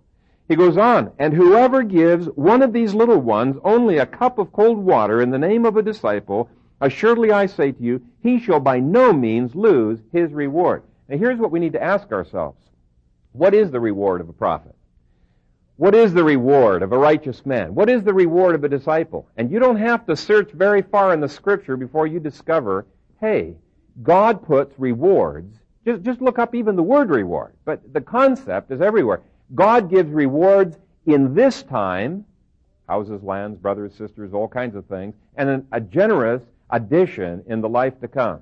[0.47, 4.53] He goes on, and whoever gives one of these little ones only a cup of
[4.53, 8.59] cold water in the name of a disciple, assuredly I say to you, he shall
[8.59, 10.83] by no means lose his reward.
[11.09, 12.61] Now here's what we need to ask ourselves.
[13.31, 14.75] What is the reward of a prophet?
[15.77, 17.75] What is the reward of a righteous man?
[17.75, 19.27] What is the reward of a disciple?
[19.37, 22.87] And you don't have to search very far in the scripture before you discover,
[23.21, 23.53] hey,
[24.01, 25.55] God puts rewards.
[25.85, 27.53] Just, just look up even the word reward.
[27.63, 29.21] But the concept is everywhere.
[29.53, 32.25] God gives rewards in this time,
[32.89, 36.41] houses, lands, brothers, sisters, all kinds of things, and a generous
[36.71, 38.39] addition in the life to come.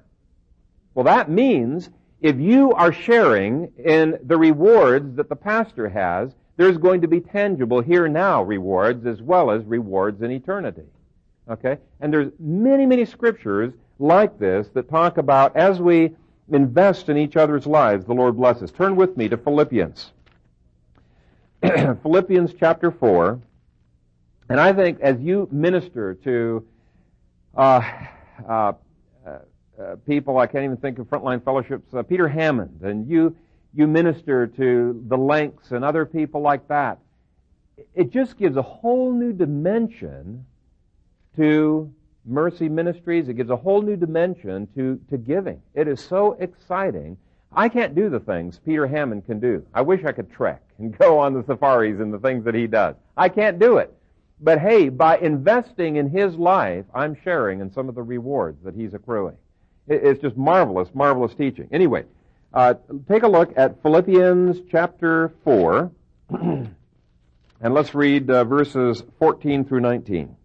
[0.94, 1.90] Well, that means
[2.26, 7.20] if you are sharing in the rewards that the pastor has, there's going to be
[7.20, 10.88] tangible here now rewards as well as rewards in eternity.
[11.48, 11.78] Okay?
[12.00, 16.16] And there's many, many scriptures like this that talk about as we
[16.52, 18.72] invest in each other's lives, the Lord blesses.
[18.72, 20.12] Turn with me to Philippians.
[21.62, 23.40] Philippians chapter 4.
[24.50, 26.66] And I think as you minister to
[27.56, 27.82] uh,
[28.50, 28.74] uh,
[29.82, 33.36] uh, people, I can't even think of Frontline Fellowships, uh, Peter Hammond, and you,
[33.74, 37.00] you minister to the Lenks and other people like that,
[37.94, 40.46] it just gives a whole new dimension
[41.36, 41.94] to
[42.26, 43.28] mercy ministries.
[43.28, 45.62] It gives a whole new dimension to, to giving.
[45.74, 47.18] It is so exciting
[47.58, 49.66] I can't do the things Peter Hammond can do.
[49.74, 52.68] I wish I could trek and go on the safaris and the things that he
[52.68, 52.96] does.
[53.16, 53.94] I can't do it.
[54.42, 58.76] But hey, by investing in his life, I'm sharing in some of the rewards that
[58.76, 59.38] he's accruing.
[59.88, 61.70] It's just marvelous, marvelous teaching.
[61.72, 62.06] Anyway,
[62.54, 62.74] uh,
[63.08, 65.92] take a look at Philippians chapter 4,
[66.30, 66.74] and
[67.62, 70.36] let's read uh, verses 14 through 19.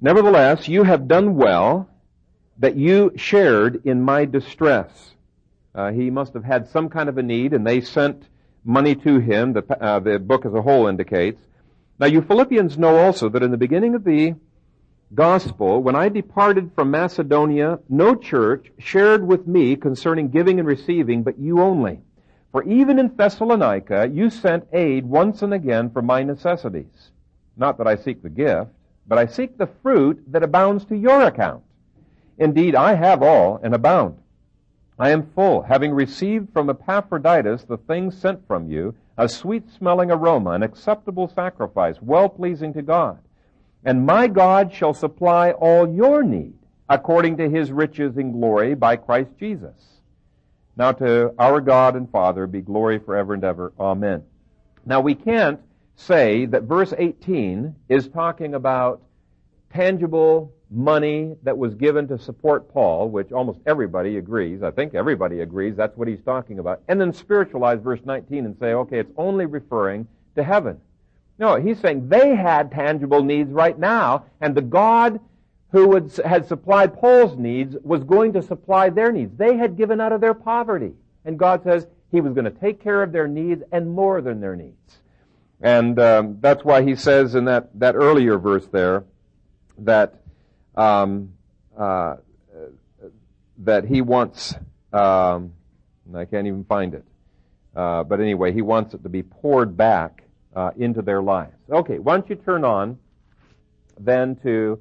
[0.00, 1.88] Nevertheless, you have done well
[2.58, 4.90] that you shared in my distress.
[5.74, 8.22] Uh, he must have had some kind of a need, and they sent
[8.64, 9.52] money to him.
[9.52, 11.42] The, uh, the book as a whole indicates.
[11.98, 14.34] Now, you Philippians know also that in the beginning of the
[15.14, 21.22] gospel, when I departed from Macedonia, no church shared with me concerning giving and receiving,
[21.22, 22.00] but you only.
[22.52, 27.10] For even in Thessalonica, you sent aid once and again for my necessities.
[27.56, 28.70] Not that I seek the gift,
[29.06, 31.62] but I seek the fruit that abounds to your account.
[32.38, 34.18] Indeed, I have all and abound.
[34.98, 40.10] I am full, having received from Epaphroditus the things sent from you, a sweet smelling
[40.10, 43.18] aroma, an acceptable sacrifice, well pleasing to God.
[43.86, 48.96] And my God shall supply all your need according to his riches in glory by
[48.96, 50.00] Christ Jesus.
[50.76, 53.72] Now to our God and Father be glory forever and ever.
[53.78, 54.24] Amen.
[54.84, 55.60] Now we can't
[55.94, 59.02] say that verse 18 is talking about
[59.72, 65.40] tangible money that was given to support Paul, which almost everybody agrees, I think everybody
[65.40, 69.12] agrees that's what he's talking about, and then spiritualize verse 19 and say, okay, it's
[69.16, 70.80] only referring to heaven.
[71.38, 75.20] No, he's saying they had tangible needs right now, and the God
[75.72, 79.36] who had, had supplied Paul's needs was going to supply their needs.
[79.36, 80.94] They had given out of their poverty.
[81.24, 84.40] And God says, He was going to take care of their needs and more than
[84.40, 85.00] their needs.
[85.60, 89.04] And um, that's why he says in that, that earlier verse there
[89.78, 90.14] that
[90.76, 91.32] um,
[91.76, 92.16] uh,
[93.58, 94.54] that he wants.
[94.92, 95.52] Um,
[96.14, 97.04] I can't even find it.
[97.74, 100.25] Uh, but anyway, he wants it to be poured back
[100.56, 101.54] uh, into their lives.
[101.70, 102.98] Okay, why don't you turn on
[104.00, 104.80] then to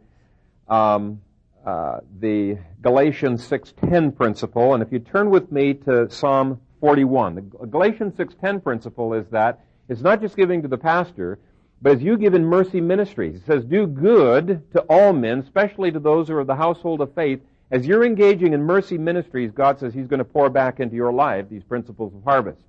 [0.68, 1.22] um,
[1.66, 7.42] uh, the Galatians 6:10 principle, and if you turn with me to Psalm 41, the
[7.68, 9.60] Galatians 6:10 principle is that
[9.90, 11.40] it's not just giving to the pastor,
[11.82, 13.36] but as you give in mercy ministries.
[13.36, 17.02] It says, "Do good to all men, especially to those who are of the household
[17.02, 20.80] of faith." As you're engaging in mercy ministries, God says He's going to pour back
[20.80, 22.62] into your life these principles of harvest.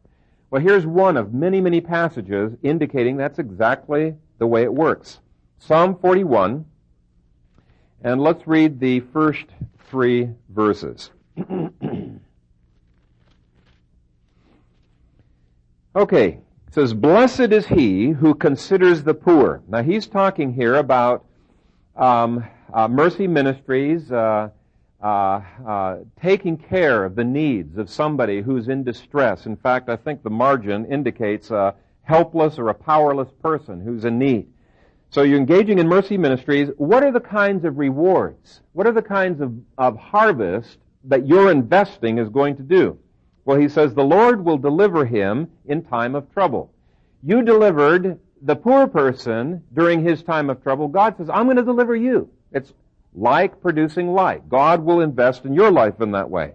[0.51, 5.19] Well, here's one of many, many passages indicating that's exactly the way it works.
[5.59, 6.65] Psalm 41,
[8.03, 9.47] and let's read the first
[9.91, 11.11] three verses.
[15.97, 19.63] okay, it says, Blessed is he who considers the poor.
[19.67, 21.25] Now he's talking here about
[21.97, 24.51] um, uh, mercy ministries, uh,
[25.07, 29.47] uh, uh, taking care of the needs of somebody who's in distress.
[29.47, 34.19] In fact, I think the margin indicates a helpless or a powerless person who's in
[34.19, 34.49] need.
[35.11, 36.71] So you're engaging in mercy ministries.
[36.77, 38.63] What are the kinds of rewards?
[38.73, 42.99] What are the kinds of, of harvest that your investing is going to do?
[43.45, 46.73] Well, he says the Lord will deliver him in time of trouble.
[47.23, 50.89] You delivered the poor person during his time of trouble.
[50.89, 52.29] God says, I'm going to deliver you.
[52.51, 52.73] It's
[53.17, 54.49] like producing like.
[54.49, 56.53] God will invest in your life in that way.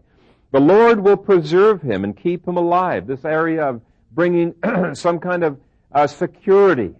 [0.51, 3.07] The Lord will preserve him and keep him alive.
[3.07, 4.53] This area of bringing
[4.93, 5.59] some kind of
[5.91, 6.93] uh, security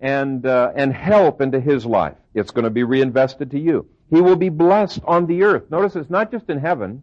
[0.00, 2.16] and uh, and help into his life.
[2.34, 3.86] It's going to be reinvested to you.
[4.10, 5.70] He will be blessed on the earth.
[5.70, 7.02] Notice it's not just in heaven.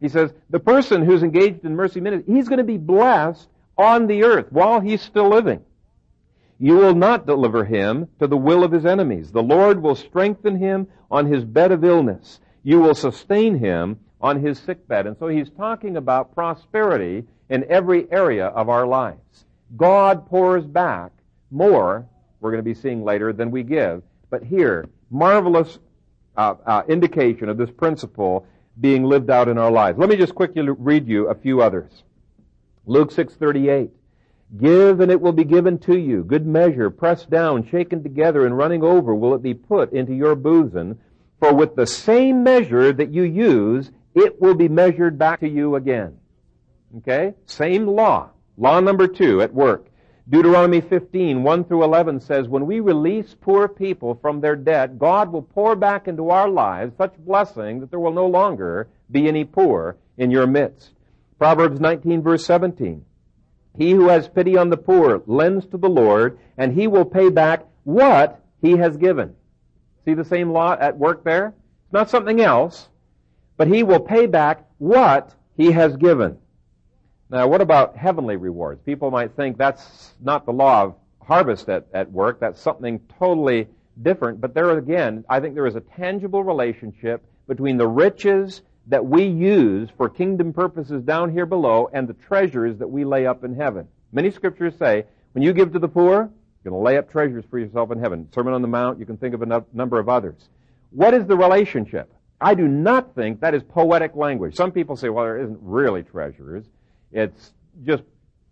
[0.00, 4.06] He says the person who's engaged in mercy ministry, he's going to be blessed on
[4.06, 5.62] the earth while he's still living.
[6.62, 9.32] You will not deliver him to the will of his enemies.
[9.32, 12.38] The Lord will strengthen him on his bed of illness.
[12.62, 15.06] You will sustain him on his sickbed.
[15.06, 19.46] And so he's talking about prosperity in every area of our lives.
[19.74, 21.12] God pours back
[21.50, 22.06] more,
[22.40, 24.02] we're going to be seeing later, than we give.
[24.28, 25.78] But here, marvelous
[26.36, 28.46] uh, uh, indication of this principle
[28.78, 29.98] being lived out in our lives.
[29.98, 32.04] Let me just quickly read you a few others.
[32.84, 33.90] Luke 6:38.
[34.58, 36.24] Give and it will be given to you.
[36.24, 40.34] Good measure, pressed down, shaken together, and running over will it be put into your
[40.34, 40.98] bosom.
[41.38, 45.76] For with the same measure that you use, it will be measured back to you
[45.76, 46.18] again.
[46.98, 47.34] Okay?
[47.46, 48.30] Same law.
[48.56, 49.86] Law number two at work.
[50.28, 55.32] Deuteronomy 15, 1 through 11 says, When we release poor people from their debt, God
[55.32, 59.44] will pour back into our lives such blessing that there will no longer be any
[59.44, 60.90] poor in your midst.
[61.38, 63.04] Proverbs 19 verse 17.
[63.76, 67.30] He who has pity on the poor lends to the Lord, and he will pay
[67.30, 69.34] back what he has given.
[70.04, 71.54] See the same law at work there?
[71.84, 72.88] It's not something else,
[73.56, 76.38] but he will pay back what he has given.
[77.30, 78.82] Now, what about heavenly rewards?
[78.82, 82.40] People might think that's not the law of harvest at, at work.
[82.40, 83.68] That's something totally
[84.02, 84.40] different.
[84.40, 89.24] But there again, I think there is a tangible relationship between the riches that we
[89.24, 93.54] use for kingdom purposes down here below and the treasures that we lay up in
[93.54, 93.86] heaven.
[94.12, 96.30] Many scriptures say, when you give to the poor,
[96.62, 98.28] you're going to lay up treasures for yourself in heaven.
[98.34, 100.48] Sermon on the Mount, you can think of a number of others.
[100.90, 102.12] What is the relationship?
[102.40, 104.56] I do not think that is poetic language.
[104.56, 106.64] Some people say, well, there isn't really treasures.
[107.12, 107.52] It's
[107.84, 108.02] just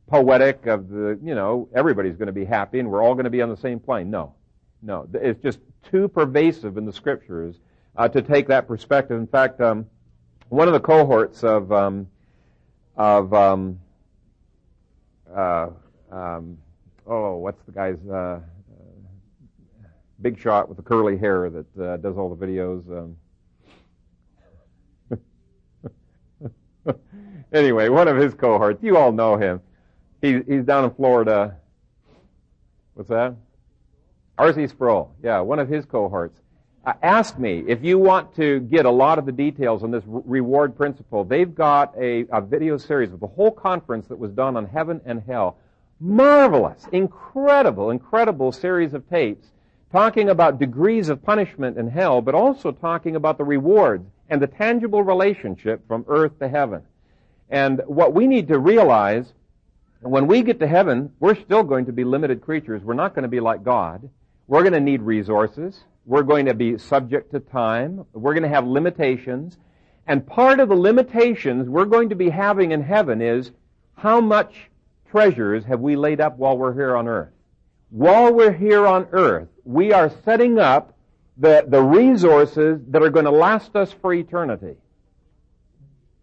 [0.09, 3.31] poetic of the, you know, everybody's going to be happy and we're all going to
[3.31, 4.11] be on the same plane.
[4.11, 4.35] No.
[4.83, 5.09] No.
[5.14, 5.59] It's just
[5.91, 7.57] too pervasive in the scriptures
[7.97, 9.19] uh, to take that perspective.
[9.19, 9.87] In fact, um,
[10.48, 12.08] one of the cohorts of um,
[12.96, 13.78] of um,
[15.34, 15.68] uh,
[16.11, 16.58] um,
[17.06, 18.40] oh, what's the guy's uh,
[20.20, 22.82] big shot with the curly hair that uh, does all the videos?
[22.90, 23.16] Um.
[27.52, 28.82] anyway, one of his cohorts.
[28.82, 29.61] You all know him.
[30.20, 31.57] He, he's down in Florida.
[32.94, 33.36] What's that?
[34.38, 34.66] R.C.
[34.68, 35.14] Sproul.
[35.22, 36.40] Yeah, one of his cohorts.
[36.85, 40.05] Uh, ask me if you want to get a lot of the details on this
[40.07, 41.24] reward principle.
[41.24, 45.01] They've got a, a video series of the whole conference that was done on heaven
[45.05, 45.59] and hell.
[46.01, 49.49] Marvelous, incredible, incredible series of tapes
[49.91, 54.47] talking about degrees of punishment in hell, but also talking about the rewards and the
[54.47, 56.83] tangible relationship from earth to heaven.
[57.51, 59.33] And what we need to realize,
[60.01, 62.83] when we get to heaven, we're still going to be limited creatures.
[62.83, 64.09] We're not going to be like God.
[64.47, 65.81] We're going to need resources.
[66.09, 68.06] We're going to be subject to time.
[68.14, 69.59] We're going to have limitations.
[70.06, 73.50] And part of the limitations we're going to be having in heaven is
[73.92, 74.70] How much
[75.11, 77.28] treasures have we laid up while we're here on earth?
[77.90, 80.96] While we're here on earth, we are setting up
[81.36, 84.76] the, the resources that are going to last us for eternity.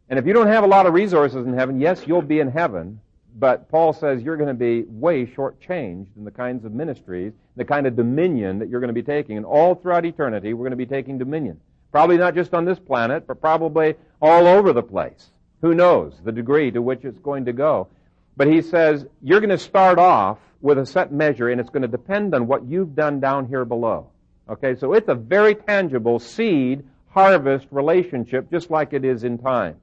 [0.09, 2.49] And if you don't have a lot of resources in heaven, yes, you'll be in
[2.49, 3.01] heaven,
[3.35, 7.65] but Paul says you're going to be way shortchanged in the kinds of ministries, the
[7.65, 9.35] kind of dominion that you're going to be taking.
[9.35, 11.59] And all throughout eternity, we're going to be taking dominion.
[11.91, 15.29] Probably not just on this planet, but probably all over the place.
[15.61, 17.89] Who knows the degree to which it's going to go.
[18.37, 21.81] But he says you're going to start off with a set measure and it's going
[21.81, 24.09] to depend on what you've done down here below.
[24.49, 29.75] Okay, so it's a very tangible seed harvest relationship just like it is in time.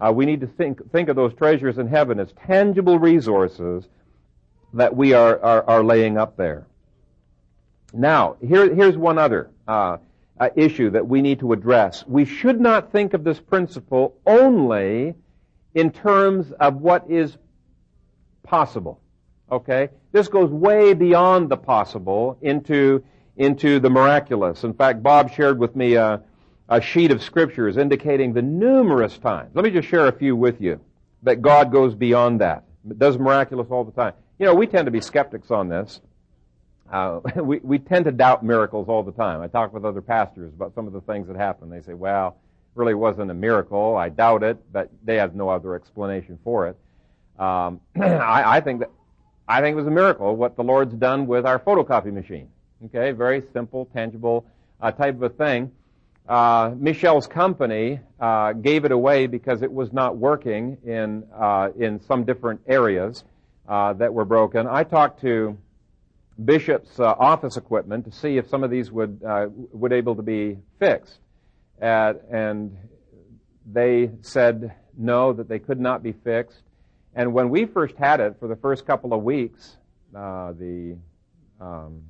[0.00, 3.84] Uh, we need to think, think of those treasures in heaven as tangible resources
[4.72, 6.66] that we are, are, are laying up there.
[7.92, 9.98] Now, here, here's one other uh,
[10.38, 12.04] uh, issue that we need to address.
[12.06, 15.14] We should not think of this principle only
[15.74, 17.36] in terms of what is
[18.42, 19.00] possible.
[19.52, 19.90] Okay?
[20.12, 23.04] This goes way beyond the possible into,
[23.36, 24.64] into the miraculous.
[24.64, 26.22] In fact, Bob shared with me a,
[26.70, 29.50] a sheet of scriptures indicating the numerous times.
[29.54, 30.80] Let me just share a few with you
[31.24, 32.64] that God goes beyond that.
[32.96, 34.14] Does miraculous all the time.
[34.38, 36.00] You know, we tend to be skeptics on this.
[36.90, 39.42] Uh, we, we tend to doubt miracles all the time.
[39.42, 41.68] I talk with other pastors about some of the things that happen.
[41.68, 42.36] They say, well,
[42.76, 43.96] really wasn't a miracle.
[43.96, 46.76] I doubt it, but they have no other explanation for it.
[47.38, 48.90] Um, I, I think that
[49.48, 52.48] I think it was a miracle what the Lord's done with our photocopy machine.
[52.84, 54.46] Okay, very simple, tangible
[54.80, 55.72] uh, type of a thing
[56.28, 56.74] uh,
[57.30, 62.60] company uh, gave it away because it was not working in uh, in some different
[62.66, 63.24] areas
[63.68, 64.66] uh, that were broken.
[64.66, 65.56] I talked to
[66.44, 70.22] Bishop's uh, office equipment to see if some of these would uh, would able to
[70.22, 71.18] be fixed,
[71.80, 72.76] At, and
[73.66, 76.62] they said no, that they could not be fixed.
[77.14, 79.76] And when we first had it for the first couple of weeks,
[80.12, 80.96] the
[81.60, 82.02] um,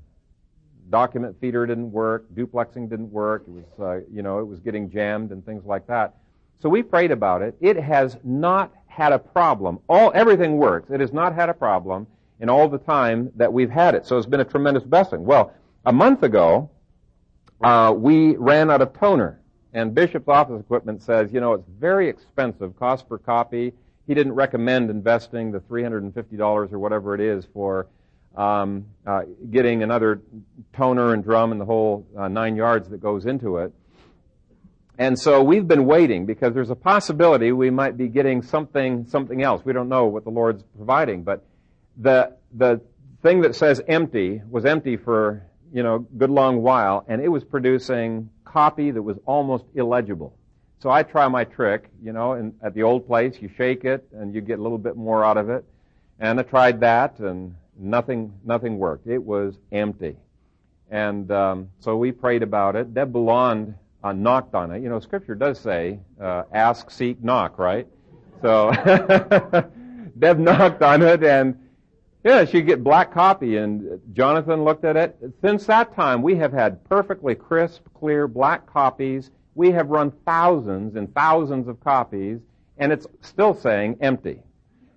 [0.91, 3.45] document feeder didn't work, duplexing didn't work.
[3.47, 6.17] It was, uh, you know, it was getting jammed and things like that.
[6.61, 7.57] So we prayed about it.
[7.61, 9.79] It has not had a problem.
[9.89, 10.91] All everything works.
[10.91, 12.07] It has not had a problem
[12.41, 14.07] in all the time that we've had it.
[14.07, 15.25] So it's been a tremendous blessing.
[15.25, 15.53] Well,
[15.87, 16.71] a month ago,
[17.63, 19.41] uh, we ran out of toner,
[19.73, 23.73] and Bishop's office equipment says, you know, it's very expensive, cost per copy.
[24.07, 27.87] He didn't recommend investing the $350 or whatever it is for
[28.37, 30.21] um, uh, getting another
[30.73, 33.73] toner and drum and the whole uh, nine yards that goes into it.
[34.99, 39.43] And so we've been waiting because there's a possibility we might be getting something something
[39.43, 39.65] else.
[39.65, 41.45] We don't know what the Lord's providing, but
[41.97, 42.83] the the
[43.23, 47.45] thing that says empty was empty for you know good long while, and it was
[47.45, 50.37] producing copy that was almost illegible.
[50.81, 54.07] So I try my trick, you know, and at the old place you shake it
[54.13, 55.65] and you get a little bit more out of it.
[56.19, 59.07] And I tried that and Nothing, nothing worked.
[59.07, 60.17] It was empty.
[60.91, 62.93] And um, so we prayed about it.
[62.93, 63.75] Deb Belond
[64.05, 64.83] uh, knocked on it.
[64.83, 67.87] You know, Scripture does say, uh, ask, seek, knock, right?
[68.43, 68.71] So
[70.19, 71.59] Deb knocked on it, and
[72.25, 73.57] yeah, she'd get black copy.
[73.57, 75.17] And Jonathan looked at it.
[75.41, 79.31] Since that time, we have had perfectly crisp, clear black copies.
[79.55, 82.41] We have run thousands and thousands of copies,
[82.79, 84.43] and it's still saying empty.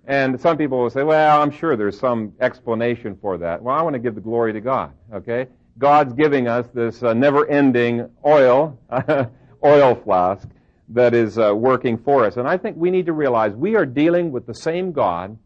[0.06, 3.62] And some people will say, well, I'm sure there's some explanation for that.
[3.62, 5.46] Well, I want to give the glory to God, okay?
[5.78, 8.78] God's giving us this uh, never-ending oil,
[9.64, 10.46] oil flask
[10.90, 12.36] that is uh, working for us.
[12.36, 15.38] And I think we need to realize we are dealing with the same God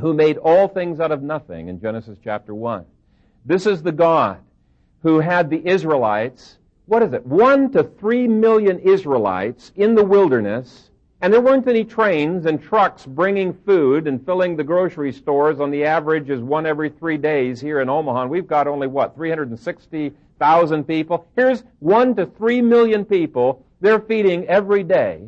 [0.00, 2.84] who made all things out of nothing in Genesis chapter 1.
[3.46, 4.40] This is the God
[5.02, 10.90] who had the Israelites, what is it, one to three million Israelites in the wilderness
[11.24, 15.70] and there weren't any trains and trucks bringing food and filling the grocery stores on
[15.70, 18.24] the average is one every three days here in Omaha.
[18.24, 21.26] And we've got only, what, 360,000 people?
[21.34, 25.22] Here's one to three million people they're feeding every day.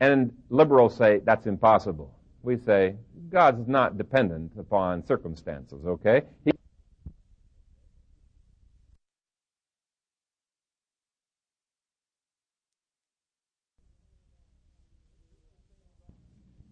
[0.00, 2.12] And liberals say that's impossible.
[2.42, 2.94] We say
[3.30, 6.24] God's not dependent upon circumstances, okay?
[6.44, 6.52] He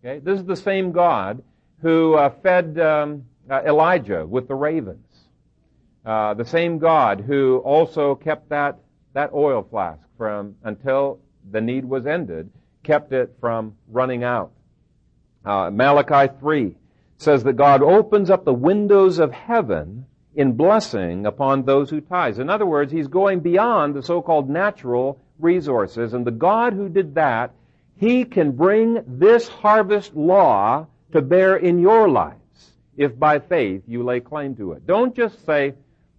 [0.05, 0.20] Okay?
[0.20, 1.42] This is the same God
[1.82, 5.05] who uh, fed um, uh, Elijah with the ravens.
[6.05, 8.78] Uh, the same God who also kept that,
[9.12, 11.20] that oil flask from until
[11.51, 12.51] the need was ended,
[12.82, 14.53] kept it from running out.
[15.44, 16.74] Uh, Malachi 3
[17.18, 22.38] says that God opens up the windows of heaven in blessing upon those who tithe.
[22.38, 27.14] In other words, He's going beyond the so-called natural resources, and the God who did
[27.16, 27.53] that
[27.99, 32.38] he can bring this harvest law to bear in your lives
[32.96, 34.86] if by faith you lay claim to it.
[34.86, 35.74] Don't just say,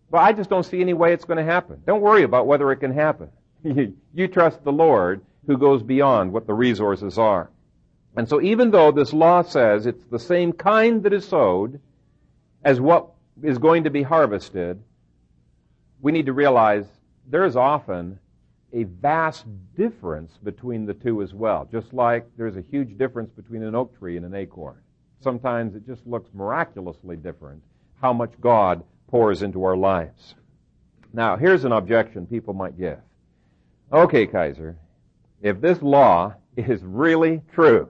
[0.10, 1.82] well, I just don't see any way it's going to happen.
[1.86, 3.30] Don't worry about whether it can happen.
[3.64, 7.50] you trust the Lord who goes beyond what the resources are.
[8.16, 11.80] And so even though this law says it's the same kind that is sowed
[12.64, 13.12] as what
[13.42, 14.82] is going to be harvested,
[16.02, 16.86] we need to realize
[17.28, 18.20] there is often
[18.74, 19.46] a vast
[19.76, 21.68] difference between the two as well.
[21.72, 24.78] Just like there's a huge difference between an oak tree and an acorn.
[25.22, 27.62] Sometimes it just looks miraculously different
[28.02, 30.36] how much God pours into our lives.
[31.12, 33.00] Now, here's an objection people might give.
[33.92, 34.76] Okay, Kayser,
[35.42, 37.90] if this law is really true,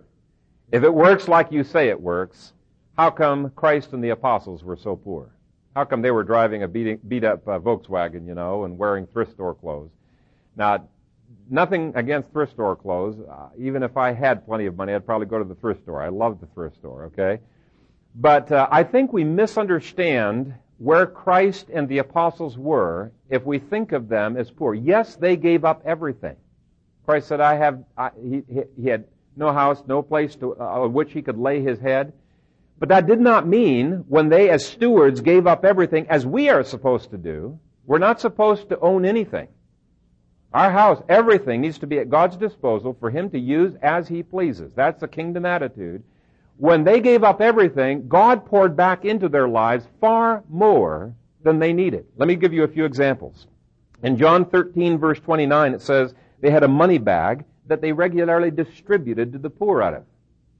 [0.71, 2.53] if it works like you say it works,
[2.97, 5.36] how come Christ and the apostles were so poor?
[5.75, 9.07] How come they were driving a beat, beat up uh, Volkswagen, you know, and wearing
[9.07, 9.91] thrift store clothes?
[10.56, 10.88] Now,
[11.50, 13.18] nothing against thrift store clothes.
[13.20, 16.02] Uh, even if I had plenty of money, I'd probably go to the thrift store.
[16.02, 17.41] I love the thrift store, okay?
[18.16, 23.91] But uh, I think we misunderstand where Christ and the apostles were if we think
[23.91, 24.74] of them as poor.
[24.74, 26.36] Yes, they gave up everything.
[27.06, 28.43] Christ said, I have, I, he,
[28.82, 32.14] he had no house, no place to, uh, on which he could lay his head.
[32.78, 36.64] But that did not mean when they as stewards gave up everything as we are
[36.64, 39.50] supposed to do, we're not supposed to own anything.
[40.54, 44.24] Our house, everything needs to be at God's disposal for Him to use as He
[44.24, 44.74] pleases.
[44.74, 46.04] That's the kingdom attitude.
[46.58, 51.72] When they gave up everything, God poured back into their lives far more than they
[51.72, 52.06] needed.
[52.18, 53.47] Let me give you a few examples.
[54.04, 58.52] In John 13 verse 29 it says they had a money bag that they regularly
[58.52, 60.04] distributed to the poor out of.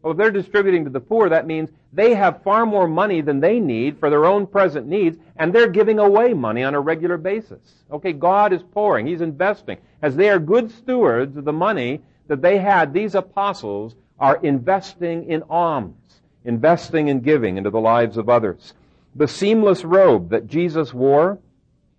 [0.02, 3.42] Well, if they're distributing to the poor, that means they have far more money than
[3.42, 7.18] they need for their own present needs, and they're giving away money on a regular
[7.18, 7.60] basis.
[7.92, 9.08] Okay, God is pouring.
[9.08, 9.78] He's investing.
[10.02, 15.30] As they are good stewards of the money that they had, these apostles are investing
[15.30, 18.74] in alms, investing in giving into the lives of others.
[19.16, 21.40] The seamless robe that Jesus wore,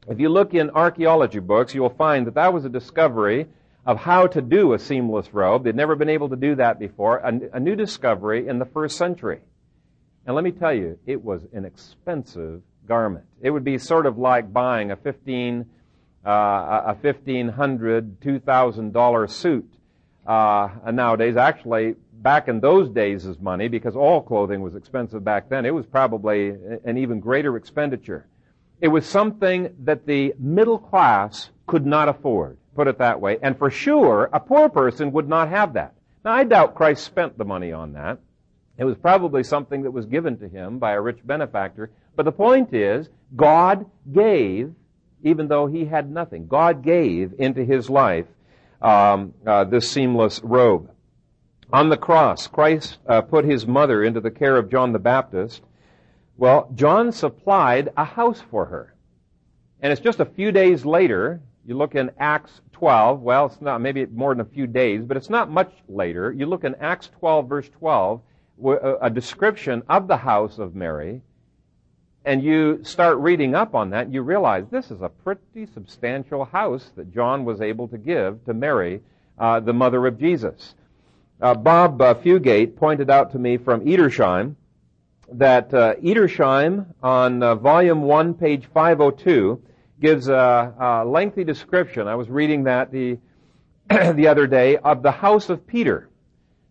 [0.09, 3.47] if you look in archaeology books, you'll find that that was a discovery
[3.91, 5.65] of how to do a seamless robe.
[5.65, 7.17] They'd never been able to do that before.
[7.19, 9.41] A, a new discovery in the first century.
[10.25, 13.25] And let me tell you, it was an expensive garment.
[13.41, 15.67] It would be sort of like buying a fifteen,
[16.25, 19.69] uh, a fifteen hundred, two thousand dollar suit
[20.25, 21.37] uh, nowadays.
[21.37, 25.67] Actually, back in those days is money because all clothing was expensive back then.
[25.67, 26.51] It was probably
[26.85, 28.29] an even greater expenditure.
[28.81, 33.37] It was something that the middle class could not afford put it that way.
[33.43, 35.93] And for sure, a poor person would not have that.
[36.25, 38.21] Now, I doubt Christ spent the money on that.
[38.79, 41.91] It was probably something that was given to him by a rich benefactor.
[42.17, 44.73] But the point is, God gave,
[45.23, 46.47] even though he had nothing.
[46.47, 48.25] God gave into his life
[48.81, 50.91] um, uh, this seamless robe.
[51.75, 55.61] On the cross, Christ uh, put his mother into the care of John the Baptist.
[56.39, 58.95] Well, John supplied a house for her.
[59.83, 63.21] And it's just a few days later you look in Acts 12.
[63.21, 66.33] Well, it's not maybe more than a few days, but it's not much later.
[66.33, 68.23] You look in Acts 12, verse 12,
[69.03, 71.21] a description of the house of Mary,
[72.25, 76.91] and you start reading up on that, you realize this is a pretty substantial house
[76.97, 79.03] that John was able to give to Mary,
[79.39, 80.75] uh, the mother of Jesus.
[81.41, 84.57] Uh, Bob uh, Fugate pointed out to me from Edersheim
[85.33, 89.63] that uh, Edersheim on uh, volume 1, page 502,
[90.01, 92.09] gives a, a lengthy description.
[92.09, 93.19] I was reading that the,
[93.89, 96.09] the other day of the house of Peter.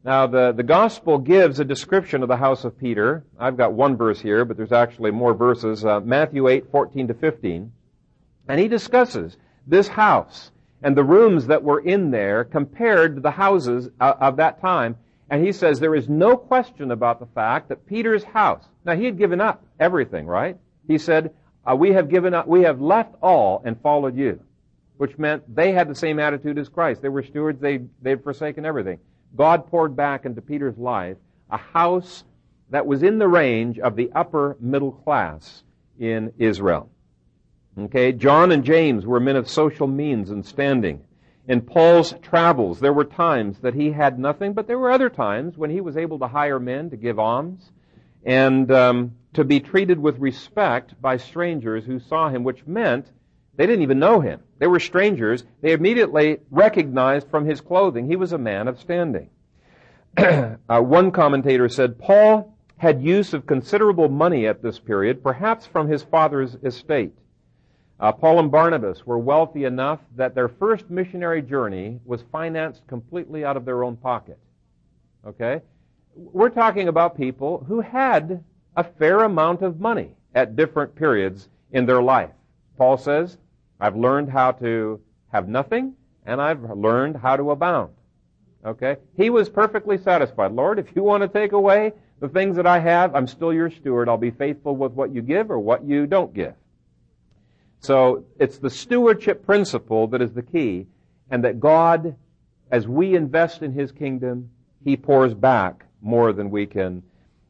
[0.04, 3.26] Now, the, the gospel gives a description of the house of Peter.
[3.38, 5.84] I've got one verse here, but there's actually more verses.
[5.84, 7.72] Uh, Matthew 8, 14 to 15.
[8.48, 10.52] And he discusses this house
[10.82, 14.96] and the rooms that were in there compared to the houses uh, of that time.
[15.30, 19.06] And he says there is no question about the fact that Peter's house, now he
[19.06, 20.58] had given up everything, right?
[20.88, 21.34] He said,
[21.66, 24.40] uh, we have given up, we have left all and followed you.
[24.98, 27.02] Which meant they had the same attitude as Christ.
[27.02, 29.00] They were stewards, they, they'd forsaken everything.
[29.36, 31.16] God poured back into Peter's life
[31.50, 32.24] a house
[32.70, 35.64] that was in the range of the upper middle class
[36.00, 36.90] in Israel.
[37.78, 41.02] Okay, John and James were men of social means and standing.
[41.48, 45.58] In Paul's travels, there were times that he had nothing, but there were other times
[45.58, 47.72] when he was able to hire men to give alms.
[48.24, 53.12] And um, to be treated with respect by strangers who saw him, which meant
[53.56, 54.42] they didn't even know him.
[54.58, 55.44] They were strangers.
[55.62, 59.30] They immediately recognized from his clothing he was a man of standing.
[60.18, 65.88] uh, one commentator said Paul had use of considerable money at this period, perhaps from
[65.88, 67.14] his father's estate.
[68.00, 73.44] Uh, Paul and Barnabas were wealthy enough that their first missionary journey was financed completely
[73.44, 74.40] out of their own pocket.
[75.28, 75.62] Okay?
[76.16, 78.44] we're talking about people who had
[78.76, 82.32] a fair amount of money at different periods in their life.
[82.78, 83.38] Paul says,
[83.80, 85.02] I've learned how to
[85.32, 85.94] have nothing
[86.26, 87.94] and I've learned how to abound.
[88.66, 88.98] Okay?
[89.16, 90.52] He was perfectly satisfied.
[90.52, 93.70] Lord, if you want to take away the things that I have, I'm still your
[93.70, 94.10] steward.
[94.10, 96.54] I'll be faithful with what you give or what you don't give.
[97.80, 100.88] So it's the stewardship principle that is the key
[101.32, 102.16] and that God,
[102.70, 104.50] as we invest in His kingdom,
[104.84, 107.04] He pours back more than we can,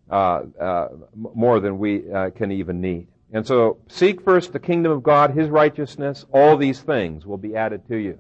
[0.10, 3.08] more than we uh, can even need.
[3.32, 7.56] And so seek first the kingdom of God, His righteousness, all these things will be
[7.56, 8.20] added to you.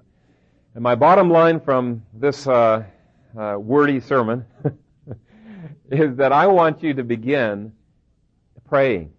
[0.76, 2.84] And my bottom line from this uh,
[3.38, 4.46] uh, wordy sermon
[5.92, 7.74] is that I want you to begin
[8.68, 9.12] praying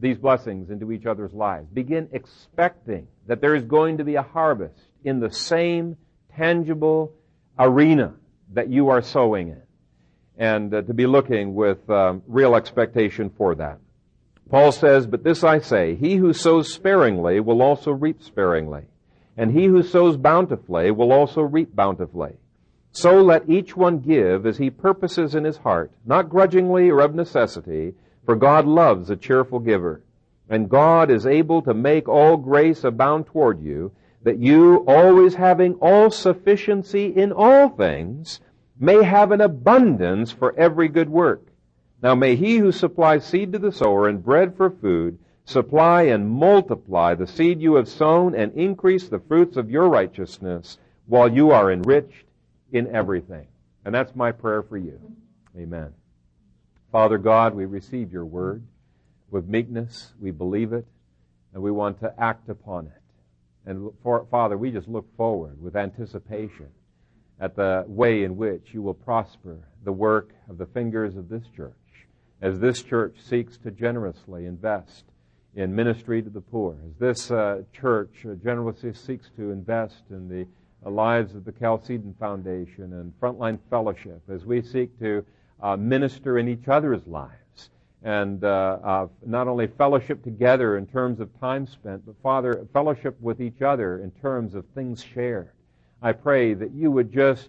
[0.00, 1.68] these blessings into each other's lives.
[1.72, 5.96] Begin expecting that there is going to be a harvest in the same
[6.36, 7.12] tangible
[7.58, 8.14] arena
[8.54, 9.62] that you are sowing in.
[10.38, 13.78] And uh, to be looking with um, real expectation for that.
[14.48, 18.84] Paul says, But this I say, he who sows sparingly will also reap sparingly,
[19.36, 22.34] and he who sows bountifully will also reap bountifully.
[22.92, 27.14] So let each one give as he purposes in his heart, not grudgingly or of
[27.14, 30.02] necessity, for God loves a cheerful giver.
[30.48, 35.74] And God is able to make all grace abound toward you, that you, always having
[35.74, 38.40] all sufficiency in all things,
[38.78, 41.46] may have an abundance for every good work.
[42.02, 45.18] Now may he who supplies seed to the sower and bread for food
[45.48, 50.76] supply and multiply the seed you have sown and increase the fruits of your righteousness
[51.06, 52.26] while you are enriched
[52.70, 53.46] in everything.
[53.84, 55.00] And that's my prayer for you.
[55.56, 55.94] Amen.
[56.92, 58.62] Father God, we receive your word
[59.30, 60.12] with meekness.
[60.20, 60.86] We believe it
[61.54, 62.92] and we want to act upon it.
[63.64, 66.68] And for, Father, we just look forward with anticipation
[67.40, 71.44] at the way in which you will prosper the work of the fingers of this
[71.54, 71.74] church
[72.40, 75.04] as this church seeks to generously invest
[75.54, 80.28] in ministry to the poor, as this uh, church uh, generously seeks to invest in
[80.28, 80.46] the
[80.86, 85.24] uh, lives of the Chalcedon Foundation and Frontline Fellowship, as we seek to
[85.60, 87.70] uh, minister in each other's lives
[88.04, 93.40] and uh, not only fellowship together in terms of time spent, but Father, fellowship with
[93.40, 95.50] each other in terms of things shared.
[96.00, 97.48] I pray that you would just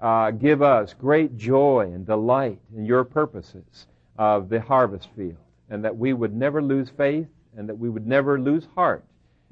[0.00, 3.86] uh, give us great joy and delight in your purposes
[4.18, 5.36] of the harvest field,
[5.70, 9.04] and that we would never lose faith, and that we would never lose heart,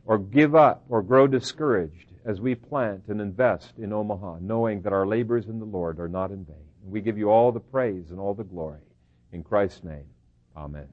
[0.07, 4.93] or give up, or grow discouraged as we plant and invest in Omaha, knowing that
[4.93, 6.57] our labors in the Lord are not in vain.
[6.85, 8.81] We give you all the praise and all the glory.
[9.33, 10.07] In Christ's name,
[10.57, 10.89] amen.